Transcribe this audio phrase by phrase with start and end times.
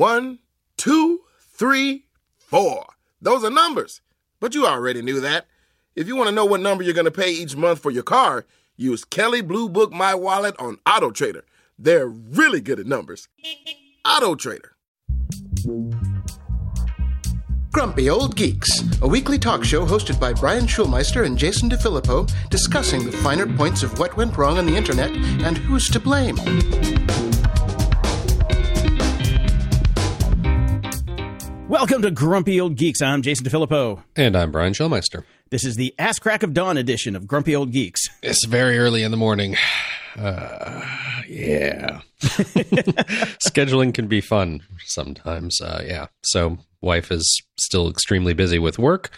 [0.00, 0.38] One,
[0.78, 1.20] two,
[1.52, 2.06] three,
[2.38, 2.86] four.
[3.20, 4.00] Those are numbers.
[4.40, 5.44] But you already knew that.
[5.94, 8.02] If you want to know what number you're going to pay each month for your
[8.02, 8.46] car,
[8.78, 11.44] use Kelley Blue Book My Wallet on Auto Trader.
[11.78, 13.28] They're really good at numbers.
[14.02, 14.72] Auto Trader.
[17.70, 18.70] Grumpy Old Geeks,
[19.02, 23.82] a weekly talk show hosted by Brian Schulmeister and Jason DeFilippo, discussing the finer points
[23.82, 26.38] of what went wrong on the internet and who's to blame.
[31.70, 33.00] Welcome to Grumpy Old Geeks.
[33.00, 34.02] I'm Jason DeFilippo.
[34.16, 35.22] And I'm Brian Schulmeister.
[35.50, 38.08] This is the Ass Crack of Dawn edition of Grumpy Old Geeks.
[38.24, 39.56] It's very early in the morning.
[40.18, 40.84] Uh,
[41.28, 42.00] yeah.
[42.20, 45.60] Scheduling can be fun sometimes.
[45.60, 46.08] Uh, yeah.
[46.24, 49.10] So, wife is still extremely busy with work.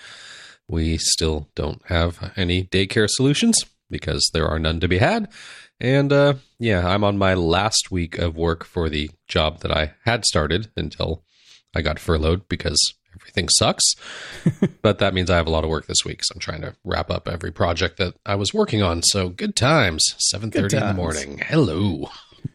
[0.68, 3.56] We still don't have any daycare solutions
[3.88, 5.32] because there are none to be had.
[5.80, 9.94] And uh, yeah, I'm on my last week of work for the job that I
[10.04, 11.24] had started until
[11.74, 12.78] I got furloughed because
[13.14, 13.84] everything sucks.
[14.82, 16.74] but that means I have a lot of work this week, so I'm trying to
[16.84, 19.02] wrap up every project that I was working on.
[19.02, 20.04] So good times.
[20.18, 21.38] Seven thirty in the morning.
[21.38, 22.08] Hello.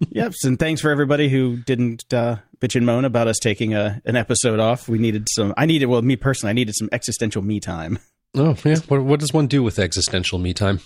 [0.10, 4.02] yep, and thanks for everybody who didn't uh, bitch and moan about us taking a,
[4.06, 4.88] an episode off.
[4.88, 5.54] We needed some.
[5.58, 8.00] I needed, well, me personally, I needed some existential me time.
[8.36, 8.78] Oh yeah.
[8.88, 10.80] What, what does one do with existential me time?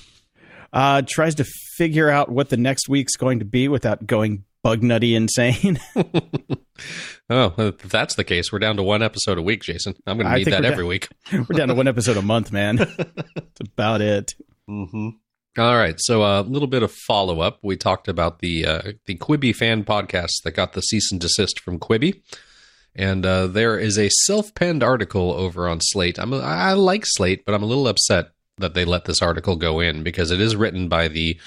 [0.74, 1.44] Uh, tries to
[1.76, 5.80] figure out what the next week's going to be without going bug nutty insane.
[7.30, 9.96] oh, if that's the case, we're down to one episode a week, Jason.
[10.06, 11.08] I'm going to need that every down, week.
[11.34, 12.76] we're down to one episode a month, man.
[13.36, 14.34] That's about it.
[14.70, 15.10] Mm-hmm.
[15.58, 17.60] All right, so a uh, little bit of follow up.
[17.62, 21.60] We talked about the uh, the Quibi fan podcast that got the cease and desist
[21.60, 22.22] from Quibi,
[22.96, 26.18] and uh, there is a self penned article over on Slate.
[26.20, 29.58] I'm a, I like Slate, but I'm a little upset that they let this article
[29.58, 31.38] go in because it is written by the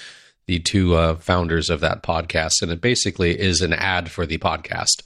[0.47, 4.39] the two uh, founders of that podcast, and it basically is an ad for the
[4.39, 5.03] podcast.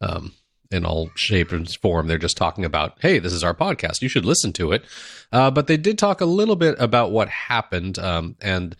[0.00, 0.32] Um,
[0.70, 4.02] in all shape and form, they're just talking about, "Hey, this is our podcast.
[4.02, 4.84] You should listen to it."
[5.32, 8.76] Uh, but they did talk a little bit about what happened um, and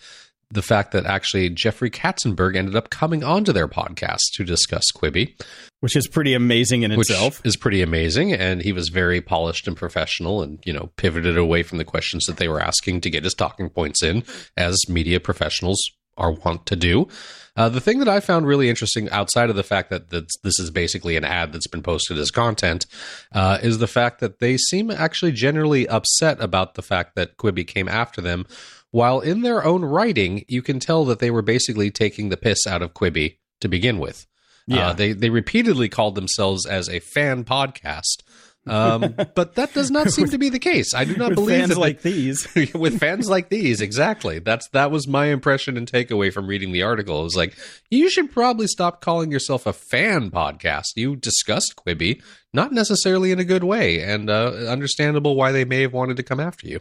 [0.53, 5.35] the fact that actually Jeffrey Katzenberg ended up coming onto their podcast to discuss Quibi,
[5.81, 7.41] which is pretty amazing in itself.
[7.45, 11.63] Is pretty amazing, and he was very polished and professional, and you know pivoted away
[11.63, 14.25] from the questions that they were asking to get his talking points in,
[14.57, 15.81] as media professionals
[16.21, 17.09] are wont to do.
[17.57, 20.71] Uh, the thing that I found really interesting, outside of the fact that this is
[20.71, 22.87] basically an ad that's been posted as content,
[23.33, 27.67] uh, is the fact that they seem actually generally upset about the fact that Quibi
[27.67, 28.47] came after them.
[28.93, 32.67] While in their own writing, you can tell that they were basically taking the piss
[32.67, 34.27] out of Quibi to begin with.
[34.67, 38.23] Yeah, uh, they they repeatedly called themselves as a fan podcast,
[38.67, 40.95] um, but that does not seem to be the case.
[40.95, 43.81] I do not believe fans that like these with fans like these.
[43.81, 44.39] Exactly.
[44.39, 47.21] That's that was my impression and takeaway from reading the article.
[47.21, 47.57] It was like
[47.91, 50.89] you should probably stop calling yourself a fan podcast.
[50.97, 52.23] You discussed Quibi,
[52.53, 56.23] not necessarily in a good way, and uh, understandable why they may have wanted to
[56.23, 56.81] come after you.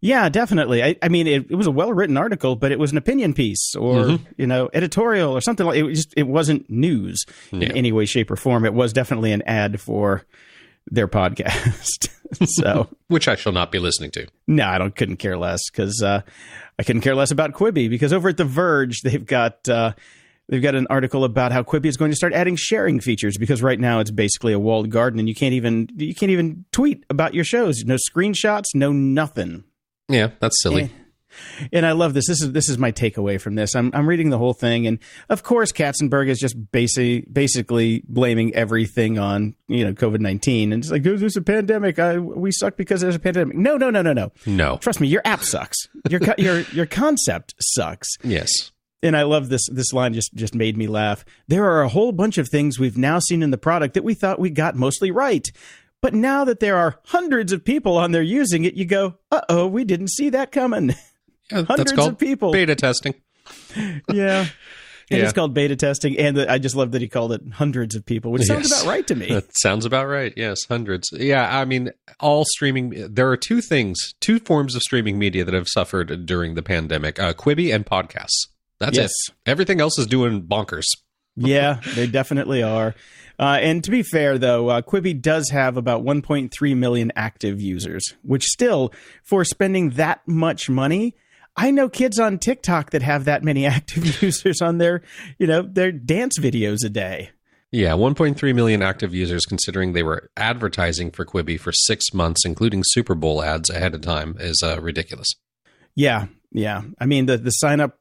[0.00, 0.82] Yeah, definitely.
[0.82, 3.34] I, I mean, it, it, was a well written article, but it was an opinion
[3.34, 4.24] piece or mm-hmm.
[4.36, 5.94] you know editorial or something like it.
[5.94, 7.66] Just it wasn't news yeah.
[7.66, 8.64] in any way, shape, or form.
[8.64, 10.24] It was definitely an ad for
[10.90, 12.08] their podcast.
[12.44, 14.26] so, which I shall not be listening to.
[14.46, 14.94] No, I don't.
[14.94, 16.22] Couldn't care less because uh,
[16.78, 19.68] I couldn't care less about Quibi because over at The Verge they've got.
[19.68, 19.92] Uh,
[20.48, 23.62] they've got an article about how Quibi is going to start adding sharing features because
[23.62, 27.04] right now it's basically a walled garden and you can't even you can't even tweet
[27.08, 27.84] about your shows.
[27.84, 29.64] No screenshots, no nothing.
[30.08, 30.82] Yeah, that's silly.
[30.82, 30.90] And,
[31.72, 32.26] and I love this.
[32.26, 33.74] This is this is my takeaway from this.
[33.74, 34.98] I'm I'm reading the whole thing, and
[35.28, 40.82] of course, Katzenberg is just basically basically blaming everything on you know COVID nineteen, and
[40.82, 41.98] it's like there's a pandemic.
[41.98, 43.56] I, we suck because there's a pandemic.
[43.56, 44.32] No, no, no, no, no.
[44.46, 44.76] No.
[44.78, 45.88] Trust me, your app sucks.
[46.08, 48.16] Your your your concept sucks.
[48.22, 48.72] Yes.
[49.04, 49.66] And I love this.
[49.70, 51.24] This line just just made me laugh.
[51.48, 54.14] There are a whole bunch of things we've now seen in the product that we
[54.14, 55.50] thought we got mostly right.
[56.00, 59.42] But now that there are hundreds of people on there using it, you go, uh
[59.48, 60.94] oh, we didn't see that coming.
[61.52, 62.52] Yeah, hundreds of people.
[62.52, 63.14] Beta testing.
[64.12, 64.46] yeah.
[65.10, 65.24] And yeah.
[65.24, 68.06] it's called beta testing, and the, I just love that he called it hundreds of
[68.06, 68.80] people, which sounds yes.
[68.80, 69.26] about right to me.
[69.26, 70.32] That sounds about right.
[70.36, 71.10] Yes, hundreds.
[71.12, 73.12] Yeah, I mean, all streaming.
[73.12, 77.18] There are two things, two forms of streaming media that have suffered during the pandemic:
[77.18, 78.46] uh, Quibi and podcasts.
[78.78, 79.10] That's yes.
[79.28, 79.34] it.
[79.44, 80.86] Everything else is doing bonkers.
[81.36, 82.94] yeah, they definitely are.
[83.38, 88.14] Uh, and to be fair, though, uh, Quibi does have about 1.3 million active users,
[88.22, 91.16] which still, for spending that much money,
[91.56, 95.02] I know kids on TikTok that have that many active users on their,
[95.38, 97.30] you know, their dance videos a day.
[97.70, 102.82] Yeah, 1.3 million active users, considering they were advertising for Quibi for six months, including
[102.84, 105.28] Super Bowl ads ahead of time, is uh, ridiculous.
[105.94, 106.82] Yeah, yeah.
[106.98, 107.98] I mean, the the sign up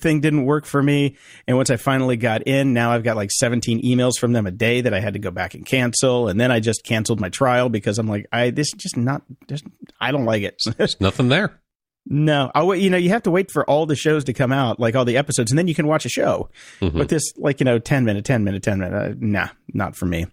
[0.00, 1.16] thing didn't work for me.
[1.46, 4.50] And once I finally got in, now I've got like 17 emails from them a
[4.50, 6.28] day that I had to go back and cancel.
[6.28, 9.22] And then I just canceled my trial because I'm like, I this is just not
[9.48, 9.64] just
[10.00, 10.60] I don't like it.
[10.76, 11.60] There's nothing there.
[12.06, 12.82] No, I wait.
[12.82, 15.04] You know, you have to wait for all the shows to come out, like all
[15.04, 16.48] the episodes, and then you can watch a show.
[16.80, 16.98] Mhm.
[16.98, 20.06] But this, like you know, 10 minute, 10 minute, 10 minute, uh, nah, not for
[20.06, 20.26] me.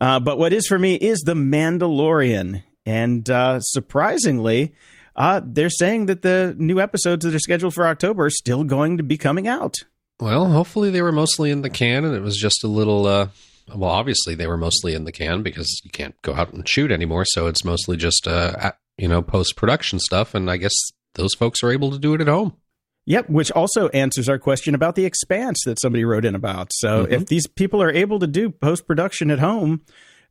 [0.00, 4.72] Uh, but what is for me is the Mandalorian, and uh, surprisingly.
[5.14, 8.96] Uh, they're saying that the new episodes that are scheduled for October are still going
[8.96, 9.76] to be coming out.
[10.18, 13.28] Well, hopefully they were mostly in the can and it was just a little uh
[13.76, 16.90] well, obviously they were mostly in the can because you can't go out and shoot
[16.90, 18.72] anymore, so it's mostly just uh
[19.02, 20.72] you know, post-production stuff and I guess
[21.16, 22.54] those folks are able to do it at home.
[23.04, 26.70] Yep, which also answers our question about the expanse that somebody wrote in about.
[26.72, 27.10] So Mhm.
[27.12, 29.80] if these people are able to do post production at home,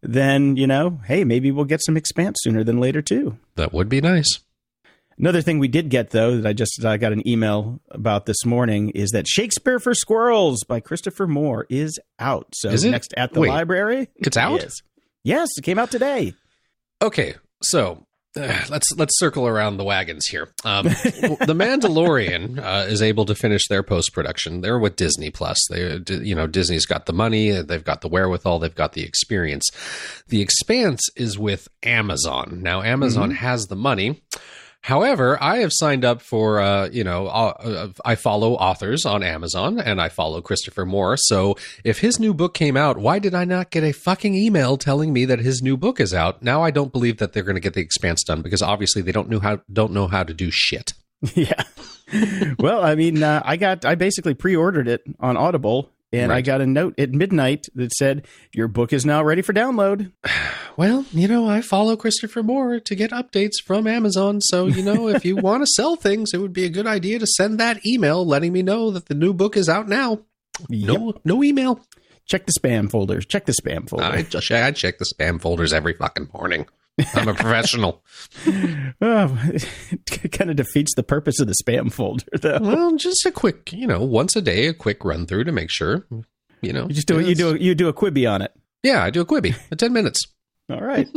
[0.01, 3.37] then, you know, hey, maybe we'll get some expanse sooner than later too.
[3.55, 4.39] That would be nice.
[5.17, 8.45] Another thing we did get though that I just I got an email about this
[8.45, 12.47] morning is that Shakespeare for Squirrels by Christopher Moore is out.
[12.55, 12.91] So Is it?
[12.91, 14.07] next at the Wait, library.
[14.15, 14.65] it's out?
[15.25, 16.33] Yes, it came out today.
[17.01, 20.49] Okay, so uh, let's let's circle around the wagons here.
[20.63, 24.61] Um, the Mandalorian uh, is able to finish their post production.
[24.61, 25.57] They're with Disney Plus.
[25.69, 29.69] They, you know, Disney's got the money, they've got the wherewithal, they've got the experience.
[30.27, 32.59] The Expanse is with Amazon.
[32.61, 34.21] Now, Amazon has the money.
[34.83, 39.21] However, I have signed up for, uh, you know, uh, uh, I follow authors on
[39.21, 41.17] Amazon and I follow Christopher Moore.
[41.17, 44.77] So if his new book came out, why did I not get a fucking email
[44.77, 46.41] telling me that his new book is out?
[46.41, 49.11] Now I don't believe that they're going to get the expanse done because obviously they
[49.11, 50.93] don't know how don't know how to do shit.
[51.35, 51.63] yeah.
[52.57, 56.61] well, I mean, uh, I got I basically pre-ordered it on Audible, and I got
[56.61, 60.11] a note at midnight that said your book is now ready for download.
[60.77, 64.39] Well, you know, I follow Christopher Moore to get updates from Amazon.
[64.39, 67.19] So, you know, if you want to sell things, it would be a good idea
[67.19, 70.21] to send that email letting me know that the new book is out now.
[70.69, 71.81] No, no email.
[72.25, 73.25] Check the spam folders.
[73.25, 74.05] Check the spam folder.
[74.05, 76.65] I, I check the spam folders every fucking morning.
[77.15, 78.03] I'm a professional.
[79.03, 82.59] Oh, it kind of defeats the purpose of the spam folder, though.
[82.61, 85.71] well, just a quick, you know, once a day, a quick run through to make
[85.71, 86.05] sure,
[86.61, 86.83] you know.
[86.87, 87.25] You just do it.
[87.27, 87.49] You do.
[87.55, 88.51] A, you do a Quibi on it.
[88.83, 90.27] Yeah, I do a Quibi at 10 minutes.
[90.69, 91.07] All right.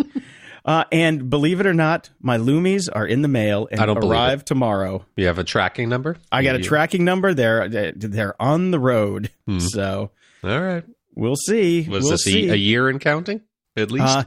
[0.64, 4.02] uh, and believe it or not, my Lumis are in the mail and I don't
[4.02, 5.04] arrive tomorrow.
[5.16, 6.16] You have a tracking number?
[6.32, 7.34] I got a You- tracking number.
[7.34, 9.58] They're they're on the road, Hmm.
[9.58, 10.10] so
[10.42, 10.84] All right.
[11.14, 11.86] we'll see.
[11.88, 12.48] Was we'll this see.
[12.48, 13.42] a, a year in counting?
[13.76, 14.06] At least?
[14.06, 14.24] Uh,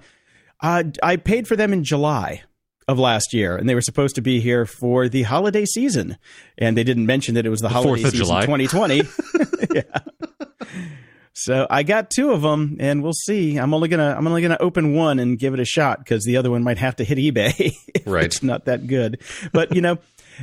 [0.62, 2.44] uh, I paid for them in July
[2.88, 6.18] of last year, and they were supposed to be here for the holiday season.
[6.58, 8.42] And they didn't mention that it was the, holiday 4th of season July.
[8.46, 9.02] 2020.
[9.76, 9.82] yeah.
[11.34, 13.58] So I got two of them, and we'll see.
[13.58, 16.38] I'm only gonna I'm only gonna open one and give it a shot because the
[16.38, 17.74] other one might have to hit eBay.
[17.96, 18.26] if Right.
[18.26, 19.22] it's not that good.
[19.54, 20.00] But you know,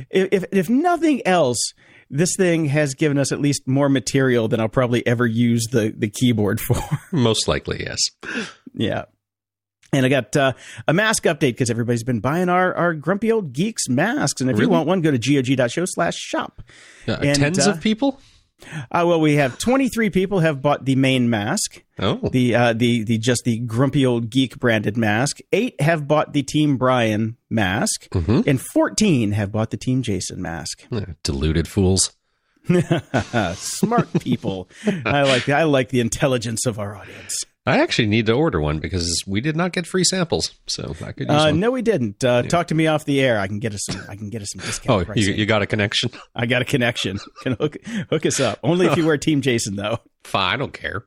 [0.09, 1.73] if if, if nothing else.
[2.07, 5.91] This thing has given us at least more material than I'll probably ever use the,
[5.97, 6.77] the keyboard for.
[7.11, 7.97] Most likely, yes.
[8.75, 9.05] Yeah.
[9.95, 10.53] And I got uh,
[10.87, 14.41] a mask update because everybody's been buying our, our grumpy old geeks masks.
[14.41, 16.61] And if you want one, go to gog.show slash shop.
[17.07, 18.19] Uh, And, tens uh, of people?
[18.89, 22.29] Uh, well, we have 23 people have bought the main mask, Oh.
[22.31, 25.39] the uh, the the just the grumpy old geek branded mask.
[25.51, 28.47] Eight have bought the Team Brian mask, Mhm.
[28.47, 30.85] and 14 have bought the Team Jason mask.
[30.91, 32.13] Eh, Deluded fools.
[33.55, 34.69] Smart people.
[35.05, 37.35] I like I like the intelligence of our audience.
[37.67, 41.11] I actually need to order one because we did not get free samples, so I
[41.13, 41.59] could use Uh, one.
[41.59, 42.23] no, we didn't.
[42.23, 43.39] Uh, Talk to me off the air.
[43.39, 44.01] I can get us some.
[44.07, 45.09] I can get us some discount.
[45.09, 46.11] Oh, you, you got a connection?
[46.35, 47.19] I got a connection.
[47.43, 47.77] Can hook
[48.11, 48.59] hook us up.
[48.63, 49.97] Only if you wear Team Jason though.
[50.23, 51.05] Fine, I don't care.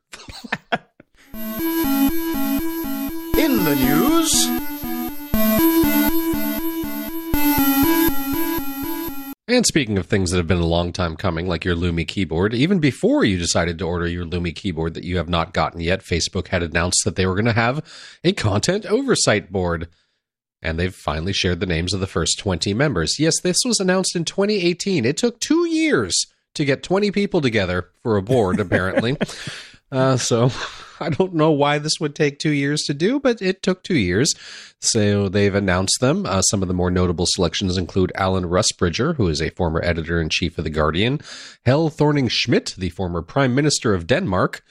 [3.39, 4.49] In the news,
[9.49, 12.53] And speaking of things that have been a long time coming, like your Lumi keyboard,
[12.53, 16.05] even before you decided to order your Lumi keyboard that you have not gotten yet,
[16.05, 17.83] Facebook had announced that they were going to have
[18.23, 19.89] a content oversight board.
[20.61, 23.19] And they've finally shared the names of the first 20 members.
[23.19, 25.07] Yes, this was announced in 2018.
[25.07, 26.15] It took two years
[26.55, 29.17] to get 20 people together for a board, apparently.
[29.91, 30.51] Uh, so
[31.01, 33.97] I don't know why this would take two years to do, but it took two
[33.97, 34.35] years.
[34.81, 36.27] So they've announced them.
[36.27, 40.21] Uh, some of the more notable selections include Alan Rusbridger, who is a former editor
[40.21, 41.21] in chief of The Guardian,
[41.65, 44.63] Helle Thorning Schmidt, the former prime minister of Denmark.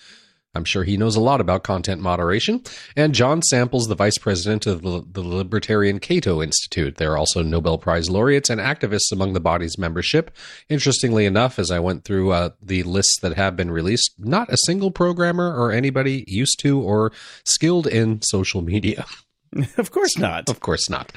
[0.58, 2.62] I'm sure he knows a lot about content moderation.
[2.96, 6.98] And John Samples, the vice president of the, Libertarian Cato Institute.
[6.98, 10.32] There are also Nobel Prize laureates and activists among the body's membership.
[10.68, 14.58] Interestingly enough, as I went through uh, the lists that have been released, not a
[14.66, 17.12] single programmer or anybody used to or
[17.46, 19.06] skilled in social media.
[19.77, 20.50] of course not.
[20.50, 21.12] Of course not.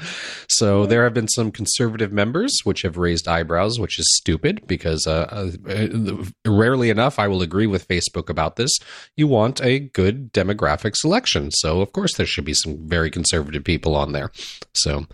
[0.47, 5.05] So there have been some conservative members which have raised eyebrows, which is stupid because
[5.07, 8.71] uh, uh, rarely enough I will agree with Facebook about this.
[9.15, 11.51] You want a good demographic selection.
[11.51, 14.31] So of course there should be some very conservative people on there.
[14.73, 15.05] So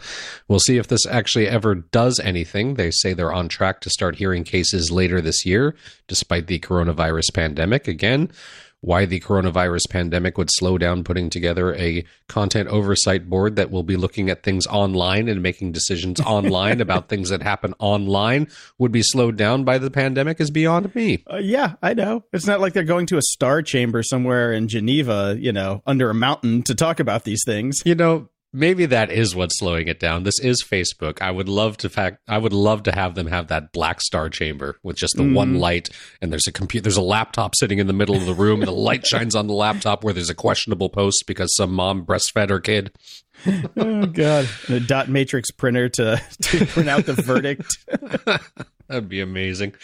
[0.48, 2.76] we'll see if this actually ever does anything.
[2.76, 5.76] They say they're on track to start hearing cases later this year
[6.08, 8.32] despite the coronavirus pandemic again
[8.82, 13.84] why the coronavirus pandemic would slow down putting together a content oversight board that will
[13.84, 18.92] be looking at things online and making decisions online about things that happen online would
[18.92, 21.24] be slowed down by the pandemic is beyond me.
[21.32, 22.24] Uh, yeah, I know.
[22.32, 26.10] It's not like they're going to a star chamber somewhere in Geneva, you know, under
[26.10, 27.82] a mountain to talk about these things.
[27.86, 30.24] You know, maybe that is what's slowing it down.
[30.24, 31.22] This is Facebook.
[31.22, 34.30] I would love to fact I would love to have them have that black star
[34.30, 35.36] chamber with just the mm.
[35.36, 35.90] one light
[36.22, 38.68] and there's a computer there's a laptop sitting in the middle of the room and
[38.68, 42.50] the light shines on the laptop where there's a questionable post because some mom breastfed
[42.50, 42.92] her kid.
[43.78, 44.50] oh god.
[44.68, 47.78] And a dot matrix printer to to print out the verdict.
[48.88, 49.76] That'd be amazing.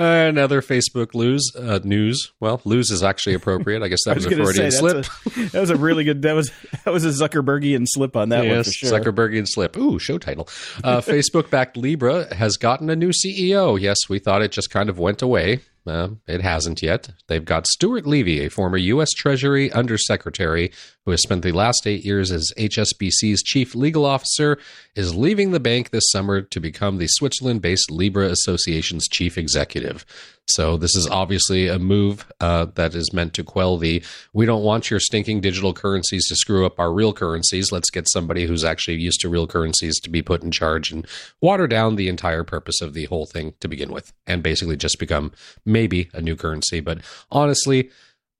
[0.00, 2.32] Another Facebook lose uh, news.
[2.40, 3.82] Well, lose is actually appropriate.
[3.82, 5.06] I guess that was, was, a Freudian slip.
[5.06, 6.22] A, that was a really good.
[6.22, 6.50] That was
[6.84, 8.98] that was a Zuckerbergian slip on that yes, one for sure.
[8.98, 9.76] Zuckerbergian slip.
[9.76, 10.48] Ooh, show title.
[10.82, 13.78] Uh, Facebook backed Libra has gotten a new CEO.
[13.78, 15.60] Yes, we thought it just kind of went away.
[15.86, 17.10] Uh, it hasn't yet.
[17.26, 19.10] They've got Stuart Levey, a former U.S.
[19.10, 20.72] Treasury Undersecretary
[21.10, 24.58] who has spent the last eight years as HSBC's chief legal officer,
[24.94, 30.06] is leaving the bank this summer to become the Switzerland based Libra Association's chief executive.
[30.46, 34.62] So, this is obviously a move uh, that is meant to quell the we don't
[34.62, 37.72] want your stinking digital currencies to screw up our real currencies.
[37.72, 41.04] Let's get somebody who's actually used to real currencies to be put in charge and
[41.40, 45.00] water down the entire purpose of the whole thing to begin with and basically just
[45.00, 45.32] become
[45.64, 46.78] maybe a new currency.
[46.78, 47.00] But
[47.32, 47.90] honestly,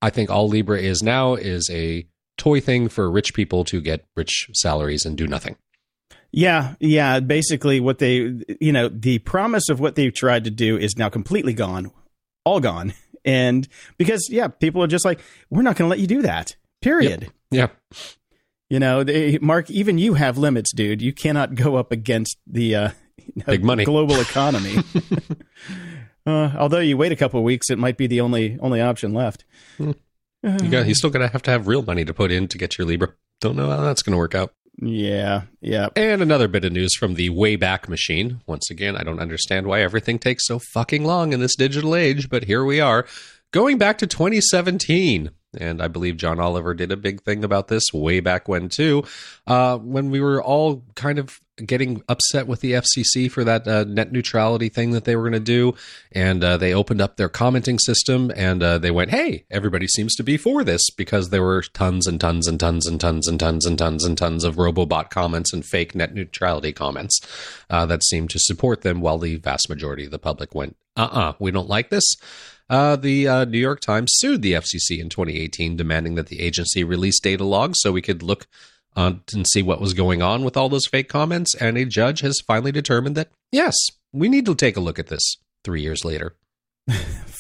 [0.03, 2.07] I think all Libra is now is a
[2.41, 5.57] toy thing for rich people to get rich salaries and do nothing.
[6.33, 7.21] Yeah, yeah.
[7.21, 11.09] Basically, what they, you know, the promise of what they've tried to do is now
[11.09, 11.93] completely gone,
[12.45, 12.95] all gone.
[13.23, 13.69] And
[13.99, 15.21] because, yeah, people are just like,
[15.51, 17.31] we're not going to let you do that, period.
[17.51, 17.77] Yep.
[17.91, 17.99] Yeah.
[18.71, 21.03] You know, they, Mark, even you have limits, dude.
[21.03, 22.91] You cannot go up against the uh,
[23.47, 24.83] big money global economy.
[26.27, 29.13] uh, although you wait a couple of weeks, it might be the only only option
[29.13, 29.45] left.
[30.45, 30.65] Hmm.
[30.65, 32.59] You got, you're still going to have to have real money to put in to
[32.59, 33.09] get your Libra.
[33.41, 34.55] Don't know how that's going to work out.
[34.83, 35.89] Yeah, yeah.
[35.95, 38.41] And another bit of news from the Wayback Machine.
[38.47, 42.31] Once again, I don't understand why everything takes so fucking long in this digital age,
[42.31, 43.07] but here we are.
[43.53, 47.85] Going back to 2017, and I believe John Oliver did a big thing about this
[47.93, 49.05] way back when too,
[49.47, 53.85] uh, when we were all kind of getting upset with the FCC for that uh,
[53.85, 55.75] net neutrality thing that they were going to do,
[56.13, 60.15] and uh, they opened up their commenting system, and uh, they went, "Hey, everybody seems
[60.17, 63.39] to be for this," because there were tons and tons and tons and tons and
[63.39, 67.21] tons and tons and tons of robobot comments and fake net neutrality comments
[67.69, 71.35] uh, that seemed to support them, while the vast majority of the public went, "Uh-uh,
[71.39, 72.05] we don't like this."
[72.71, 76.85] Uh, the uh, New York Times sued the FCC in 2018, demanding that the agency
[76.85, 78.47] release data logs so we could look
[78.97, 81.55] and see what was going on with all those fake comments.
[81.55, 83.75] And a judge has finally determined that, yes,
[84.13, 86.35] we need to take a look at this three years later.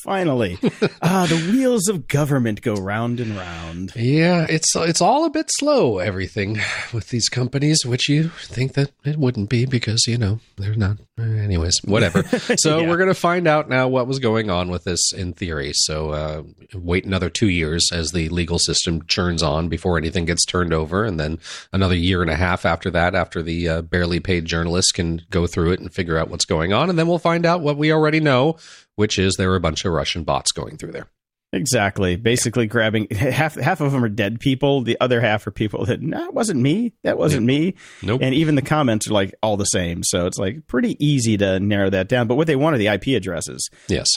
[0.05, 0.59] Finally,
[1.03, 3.93] ah, the wheels of government go round and round.
[3.95, 5.99] Yeah, it's it's all a bit slow.
[5.99, 6.59] Everything
[6.93, 10.99] with these companies, which you think that it wouldn't be because you know they're not.
[11.21, 12.25] Anyways, whatever.
[12.57, 12.89] So yeah.
[12.89, 15.73] we're gonna find out now what was going on with this in theory.
[15.75, 16.43] So uh,
[16.75, 21.05] wait another two years as the legal system churns on before anything gets turned over,
[21.05, 21.39] and then
[21.73, 25.47] another year and a half after that, after the uh, barely paid journalists can go
[25.47, 27.93] through it and figure out what's going on, and then we'll find out what we
[27.93, 28.57] already know
[29.01, 31.07] which is there are a bunch of Russian bots going through there.
[31.53, 32.17] Exactly.
[32.17, 34.83] Basically, grabbing half half of them are dead people.
[34.83, 36.93] The other half are people that no, it wasn't me.
[37.03, 37.75] That wasn't me.
[38.03, 38.21] Nope.
[38.23, 40.03] And even the comments are like all the same.
[40.05, 42.29] So it's like pretty easy to narrow that down.
[42.29, 43.69] But what they want are the IP addresses.
[43.89, 44.09] Yes.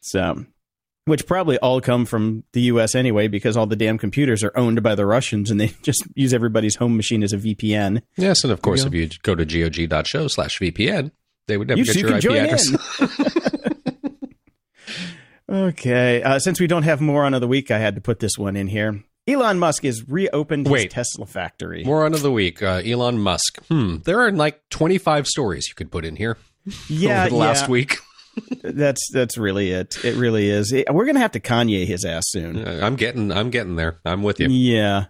[0.00, 0.44] So,
[1.06, 2.94] which probably all come from the U.S.
[2.94, 6.34] anyway, because all the damn computers are owned by the Russians, and they just use
[6.34, 8.02] everybody's home machine as a VPN.
[8.16, 11.12] Yes, and of course, you if you go to gog.show slash VPN,
[11.46, 13.33] they would never you, get so your IP address.
[15.54, 16.22] Okay.
[16.22, 18.56] Uh, since we don't have moron of the week, I had to put this one
[18.56, 19.02] in here.
[19.26, 21.84] Elon Musk has reopened Wait, his Tesla factory.
[21.84, 23.64] Moron of the week, uh, Elon Musk.
[23.66, 23.98] Hmm.
[24.04, 26.36] There are like 25 stories you could put in here.
[26.88, 27.28] Yeah.
[27.28, 27.96] the last week.
[28.62, 30.04] that's that's really it.
[30.04, 30.74] It really is.
[30.90, 32.66] We're gonna have to Kanye his ass soon.
[32.66, 33.98] I'm getting I'm getting there.
[34.04, 34.48] I'm with you.
[34.48, 35.06] Yeah.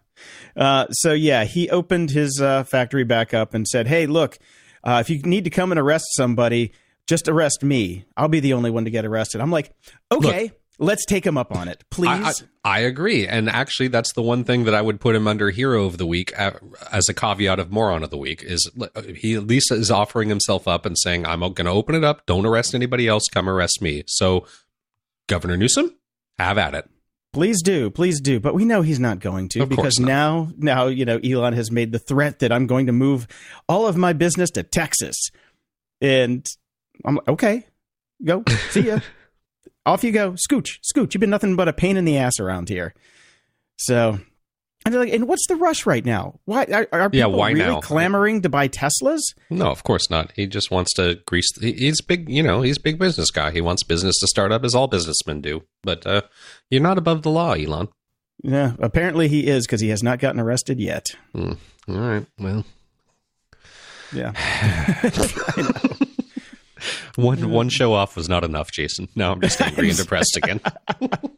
[0.57, 4.39] Uh, so yeah, he opened his uh, factory back up and said, "Hey, look,
[4.83, 6.73] uh, if you need to come and arrest somebody,
[7.07, 8.05] just arrest me.
[8.17, 9.41] I'll be the only one to get arrested.
[9.41, 9.73] I'm like,
[10.11, 12.43] okay, Look, Let's take him up on it, please.
[12.65, 15.29] I, I, I agree, and actually, that's the one thing that I would put him
[15.29, 18.69] under hero of the week as a caveat of moron of the week is
[19.15, 22.27] he at least is offering himself up and saying, "I'm going to open it up.
[22.27, 23.25] Don't arrest anybody else.
[23.33, 24.47] Come arrest me." So,
[25.29, 25.95] Governor Newsom,
[26.41, 26.91] have at it.
[27.33, 28.41] Please do, please do.
[28.41, 31.71] But we know he's not going to Of because now, now you know, Elon has
[31.71, 33.29] made the threat that I'm going to move
[33.69, 35.31] all of my business to Texas,
[36.01, 36.45] and
[37.05, 37.67] I'm like, okay,
[38.25, 39.01] go see ya.
[39.87, 41.13] Off you go, scooch, scooch.
[41.15, 42.95] You've been nothing but a pain in the ass around here.
[43.77, 44.19] So,
[44.87, 46.41] and they're like, and what's the rush right now?
[46.47, 47.81] Why are, are Yeah, people why really now?
[47.81, 49.21] clamoring to buy Teslas?
[49.51, 50.33] No, of course not.
[50.37, 51.49] He just wants to grease.
[51.61, 52.63] he- He's big, you know.
[52.63, 53.51] He's a big business guy.
[53.51, 55.65] He wants business to start up as all businessmen do.
[55.83, 56.23] But uh,
[56.71, 57.89] you're not above the law, Elon.
[58.43, 61.09] Yeah, apparently he is because he has not gotten arrested yet.
[61.35, 61.53] Hmm.
[61.89, 62.27] All right.
[62.39, 62.65] Well,
[64.15, 64.33] Yeah.
[67.17, 69.09] one one show off was not enough, Jason.
[69.15, 70.61] Now I'm just angry and depressed again.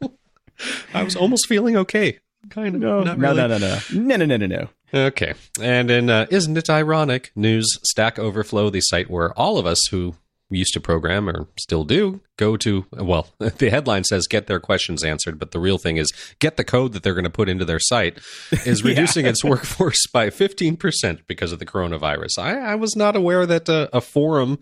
[0.93, 2.19] I was almost feeling okay.
[2.49, 2.81] Kind of.
[2.81, 3.41] No, not no, really.
[3.41, 4.69] no, no, no, no, no, no, no, no.
[5.07, 5.33] Okay.
[5.61, 9.85] And in uh, Isn't It Ironic news, Stack Overflow, the site where all of us
[9.91, 10.15] who
[10.49, 15.03] used to program or still do go to, well, the headline says get their questions
[15.03, 17.65] answered, but the real thing is get the code that they're going to put into
[17.65, 18.19] their site,
[18.65, 22.37] is reducing its workforce by 15% because of the coronavirus.
[22.37, 24.59] I, I was not aware that uh, a forum.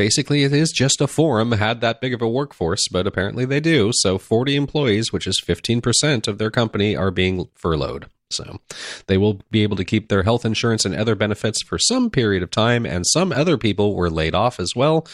[0.00, 3.60] Basically, it is just a forum had that big of a workforce, but apparently they
[3.60, 3.90] do.
[3.92, 8.06] So, 40 employees, which is 15% of their company, are being furloughed.
[8.30, 8.60] So
[9.08, 12.42] they will be able to keep their health insurance and other benefits for some period
[12.42, 15.06] of time, and some other people were laid off as well.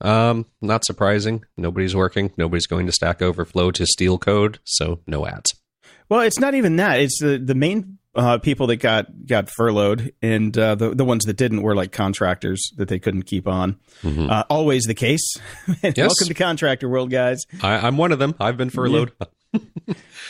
[0.00, 1.44] Um, not surprising.
[1.58, 2.32] Nobody's working.
[2.38, 5.52] Nobody's going to Stack Overflow to steal code, so no ads.
[6.08, 6.98] Well, it's not even that.
[7.00, 11.24] It's the the main uh, people that got got furloughed, and uh, the the ones
[11.26, 13.78] that didn't were like contractors that they couldn't keep on.
[14.04, 15.36] Uh, always the case.
[15.82, 17.44] Welcome to contractor world, guys.
[17.62, 18.34] I, I'm one of them.
[18.40, 19.12] I've been furloughed.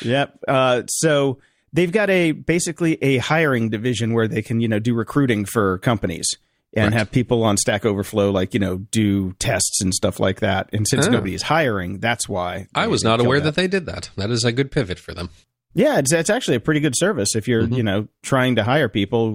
[0.03, 0.39] Yep.
[0.49, 1.39] Uh, so
[1.73, 5.79] they've got a basically a hiring division where they can you know do recruiting for
[5.79, 6.27] companies
[6.73, 6.99] and Right.
[6.99, 10.71] have people on Stack Overflow like you know do tests and stuff like that.
[10.73, 14.11] And since nobody is hiring, that's why I was not aware that they did that.
[14.17, 15.29] That is a good pivot for them.
[15.73, 17.75] Yeah, it's, it's actually a pretty good service if you're, Mm-hmm.
[17.75, 19.35] you know, trying to hire people.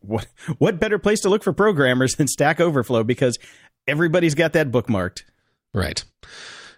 [0.00, 0.26] What
[0.58, 3.38] what better place to look for programmers than Stack Overflow because
[3.86, 5.22] everybody's got that bookmarked.
[5.74, 6.02] Right.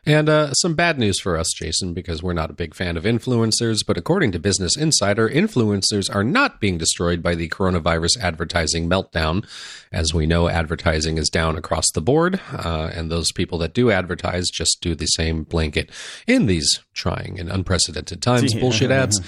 [0.06, 3.02] And uh, some bad news for us, Jason, because we're not a big fan of
[3.02, 3.78] influencers.
[3.84, 9.44] But according to Business Insider, influencers are not being destroyed by the coronavirus advertising meltdown.
[9.92, 13.90] As we know, advertising is down across the board, uh, and those people that do
[13.90, 15.90] advertise just do the same blanket
[16.26, 18.54] in these trying and unprecedented times.
[18.54, 18.60] Yeah.
[18.60, 19.20] Bullshit ads.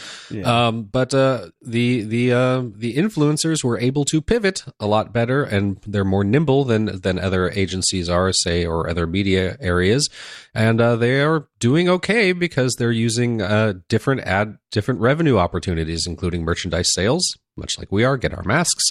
[0.44, 5.42] Um, but uh, the the uh, the influencers were able to pivot a lot better,
[5.42, 10.08] and they're more nimble than than other agencies are, say, or other media areas,
[10.54, 16.06] and uh, they are doing okay because they're using uh, different ad different revenue opportunities,
[16.06, 17.24] including merchandise sales.
[17.56, 18.84] Much like we are, get our masks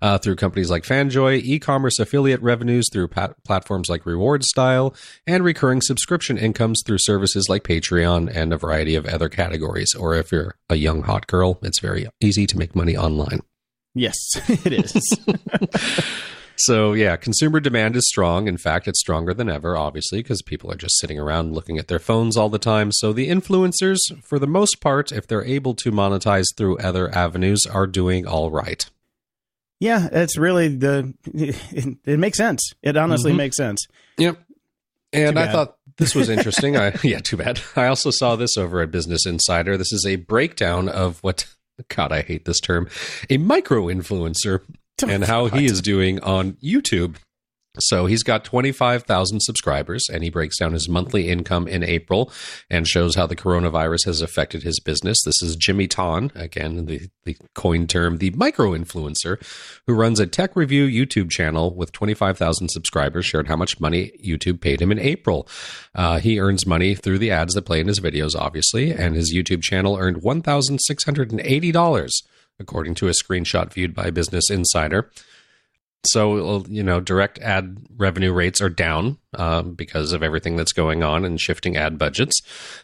[0.00, 4.94] uh, through companies like Fanjoy, e-commerce affiliate revenues through pat- platforms like rewardStyle,
[5.26, 9.92] and recurring subscription incomes through services like Patreon and a variety of other categories.
[9.98, 13.40] Or if you're a young hot girl, it's very easy to make money online.
[13.94, 14.16] Yes,
[14.64, 14.94] it is.
[16.56, 18.46] So, yeah, consumer demand is strong.
[18.48, 21.88] In fact, it's stronger than ever, obviously, because people are just sitting around looking at
[21.88, 22.92] their phones all the time.
[22.92, 27.66] So, the influencers, for the most part, if they're able to monetize through other avenues,
[27.66, 28.84] are doing all right.
[29.80, 31.12] yeah, it's really the.
[31.34, 32.60] It, it makes sense.
[32.82, 33.36] It honestly Mhm.
[33.36, 33.84] makes sense.
[34.18, 34.38] Yep.
[35.12, 36.76] And I thought this was interesting.
[36.76, 37.60] I yeah, too bad.
[37.76, 39.76] I also saw this over at Business Insider.
[39.76, 41.46] This is a breakdown of what
[41.88, 42.88] God, I hate this term,
[43.28, 44.60] a micro influencer
[45.06, 47.16] and how he is doing on YouTube.
[47.78, 52.30] So he's got 25,000 subscribers and he breaks down his monthly income in April
[52.68, 55.22] and shows how the coronavirus has affected his business.
[55.24, 59.42] This is Jimmy Ton, again, the, the coin term, the micro influencer
[59.86, 64.60] who runs a tech review YouTube channel with 25,000 subscribers, shared how much money YouTube
[64.60, 65.48] paid him in April.
[65.94, 69.34] Uh, he earns money through the ads that play in his videos, obviously, and his
[69.34, 72.10] YouTube channel earned $1,680,
[72.58, 75.10] according to a screenshot viewed by Business Insider.
[76.06, 80.72] So, uh, you know, direct ad revenue rates are down um, because of everything that's
[80.72, 82.40] going on and shifting ad budgets.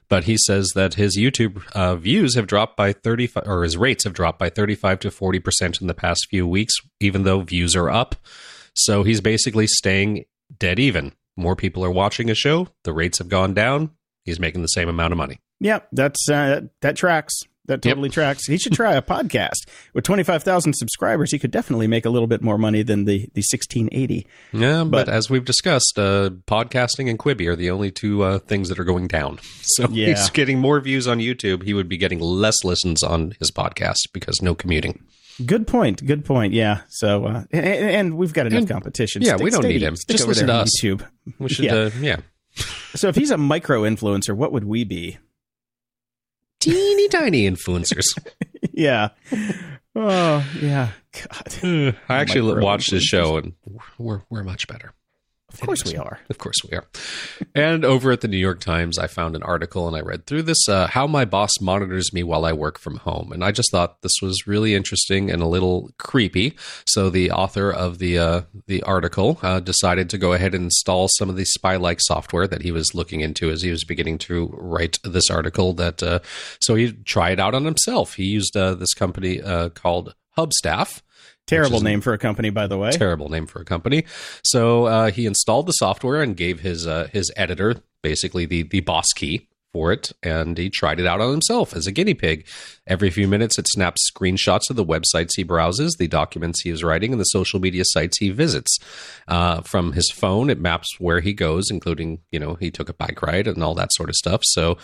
[0.09, 4.05] But he says that his YouTube uh, views have dropped by 35, or his rates
[4.05, 7.91] have dropped by 35 to 40% in the past few weeks, even though views are
[7.91, 8.15] up.
[8.75, 10.25] So he's basically staying
[10.57, 11.13] dead even.
[11.37, 13.91] More people are watching a show, the rates have gone down.
[14.25, 15.41] He's making the same amount of money.
[15.61, 17.41] Yeah, that's uh, that tracks.
[17.69, 18.47] That totally tracks.
[18.47, 19.69] He should try a podcast.
[19.95, 23.45] With 25,000 subscribers, he could definitely make a little bit more money than the, the
[23.49, 24.27] 1680.
[24.53, 28.39] Yeah, but, But- as we've discussed, uh, podcasting and Quibi are the only two uh,
[28.41, 29.39] things that are going down.
[29.63, 30.07] So Yeah.
[30.09, 31.63] he's getting more views on YouTube.
[31.63, 35.05] He would be getting less listens on his podcast because no commuting.
[35.47, 36.05] Good point.
[36.05, 36.53] Good point.
[36.53, 36.81] Yeah.
[36.89, 39.23] So, uh, and, and we've got enough competition.
[39.23, 39.95] yeah, we don't steady- need him.
[40.09, 40.81] Just listen to us.
[40.83, 41.07] YouTube.
[41.39, 41.75] We should, Yeah.
[41.75, 42.17] uh, yeah.
[42.95, 45.19] So if he's a micro influencer, what would we be?
[46.61, 48.07] Teeny tiny influencers.
[48.73, 49.11] yeah.
[49.95, 50.91] Oh, yeah.
[51.13, 51.53] God.
[51.61, 53.55] Hmm, I actually watched his show and
[53.99, 54.93] we're, we're much better.
[55.51, 56.21] Of course we are.
[56.29, 56.85] Of course we are.
[57.55, 60.43] And over at the New York Times, I found an article and I read through
[60.43, 63.33] this uh, How My Boss Monitors Me While I Work from Home.
[63.33, 66.55] And I just thought this was really interesting and a little creepy.
[66.87, 71.09] So the author of the, uh, the article uh, decided to go ahead and install
[71.17, 74.19] some of the spy like software that he was looking into as he was beginning
[74.19, 75.73] to write this article.
[75.73, 76.19] That uh,
[76.61, 78.15] So he tried it out on himself.
[78.15, 81.01] He used uh, this company uh, called Hubstaff.
[81.49, 82.91] Terrible name for a company, by the way.
[82.91, 84.05] Terrible name for a company.
[84.45, 88.81] So uh, he installed the software and gave his uh, his editor basically the the
[88.81, 92.47] boss key for it, and he tried it out on himself as a guinea pig.
[92.87, 96.83] Every few minutes, it snaps screenshots of the websites he browses, the documents he is
[96.83, 98.79] writing, and the social media sites he visits.
[99.27, 102.95] Uh, from his phone, it maps where he goes, including you know he took a
[102.95, 104.41] bike ride and all that sort of stuff.
[104.45, 104.79] So,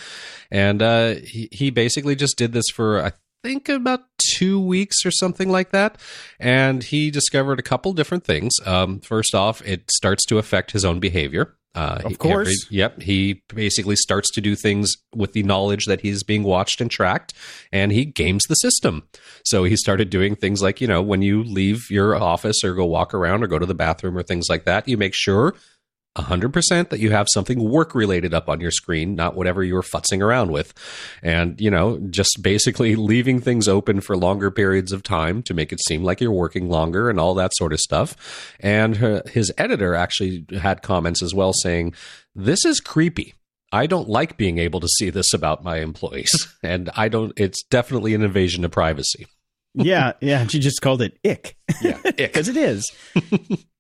[0.50, 3.12] and uh, he he basically just did this for I
[3.44, 6.00] think about two weeks or something like that.
[6.40, 8.52] And he discovered a couple different things.
[8.64, 11.54] Um, first off, it starts to affect his own behavior.
[11.74, 12.48] Uh, Of course.
[12.48, 13.02] every- yep.
[13.02, 17.34] He basically starts to do things with the knowledge that he's being watched and tracked,
[17.72, 19.02] and he games the system.
[19.44, 22.84] So he started doing things like, you know, when you leave your office or go
[22.86, 25.54] walk around or go to the bathroom or things like that, you make sure
[26.16, 30.22] 100% that you have something work related up on your screen, not whatever you're futzing
[30.22, 30.72] around with.
[31.22, 35.72] And, you know, just basically leaving things open for longer periods of time to make
[35.72, 38.54] it seem like you're working longer and all that sort of stuff.
[38.60, 41.94] And her, his editor actually had comments as well saying,
[42.34, 43.34] This is creepy.
[43.72, 46.30] I don't like being able to see this about my employees.
[46.62, 49.26] And I don't, it's definitely an invasion of privacy.
[49.74, 50.46] yeah, yeah.
[50.46, 51.56] She just called it ick.
[51.82, 51.98] Yeah.
[52.16, 52.90] because it is.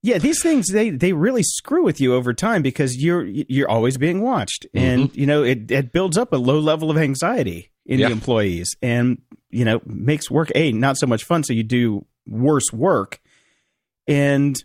[0.04, 3.96] Yeah, these things they they really screw with you over time because you're you're always
[3.96, 4.86] being watched, mm-hmm.
[4.86, 8.08] and you know it it builds up a low level of anxiety in Yeah.
[8.08, 12.04] the employees, and you know makes work a not so much fun, so you do
[12.26, 13.18] worse work,
[14.06, 14.62] and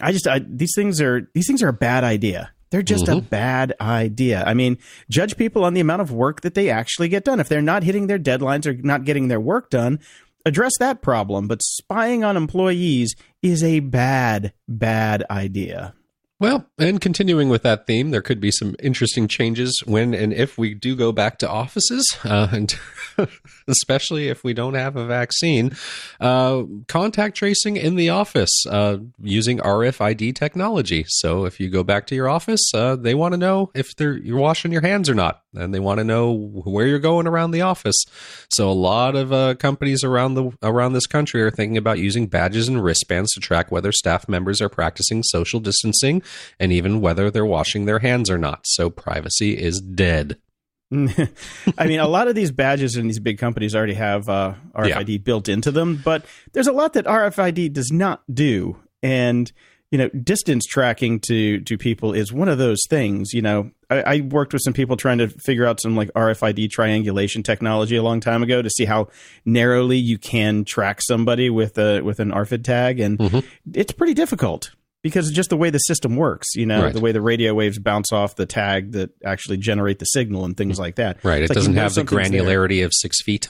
[0.00, 2.50] I just I, these things are these things are a bad idea.
[2.70, 3.28] They're just a mm-hmm.
[3.28, 4.42] bad idea.
[4.44, 4.78] I mean,
[5.10, 7.38] judge people on the amount of work that they actually get done.
[7.38, 10.00] If they're not hitting their deadlines or not getting their work done,
[10.44, 11.48] address that problem.
[11.48, 15.94] But spying on employees is a bad, bad idea.
[16.40, 20.58] Well, and continuing with that theme, there could be some interesting changes when and if
[20.58, 22.76] we do go back to offices, uh, and
[23.68, 25.76] especially if we don't have a vaccine.
[26.20, 31.04] Uh, contact tracing in the office uh, using RFID technology.
[31.08, 34.36] So if you go back to your office, uh, they want to know if you're
[34.36, 37.62] washing your hands or not, and they want to know where you're going around the
[37.62, 38.04] office.
[38.50, 42.26] So a lot of uh, companies around the around this country are thinking about using
[42.26, 46.22] badges and wristbands to track whether staff members are practicing social distancing
[46.58, 48.60] and even whether they're washing their hands or not.
[48.64, 50.38] So privacy is dead.
[50.92, 55.24] I mean, a lot of these badges in these big companies already have uh, RFID
[55.24, 58.76] built into them, but there's a lot that RFID does not do.
[59.02, 59.50] And
[59.94, 63.32] you know, distance tracking to to people is one of those things.
[63.32, 66.68] You know, I, I worked with some people trying to figure out some like RFID
[66.70, 69.06] triangulation technology a long time ago to see how
[69.44, 74.72] narrowly you can track somebody with a with an RFID tag, and it's pretty difficult
[75.02, 76.48] because just the way the system works.
[76.56, 76.92] You know, Right.
[76.92, 80.56] the way the radio waves bounce off the tag that actually generate the signal and
[80.56, 81.22] things like that.
[81.22, 81.40] Right.
[81.42, 82.42] It's it like doesn't have the something's there.
[82.42, 83.48] granularity of six feet.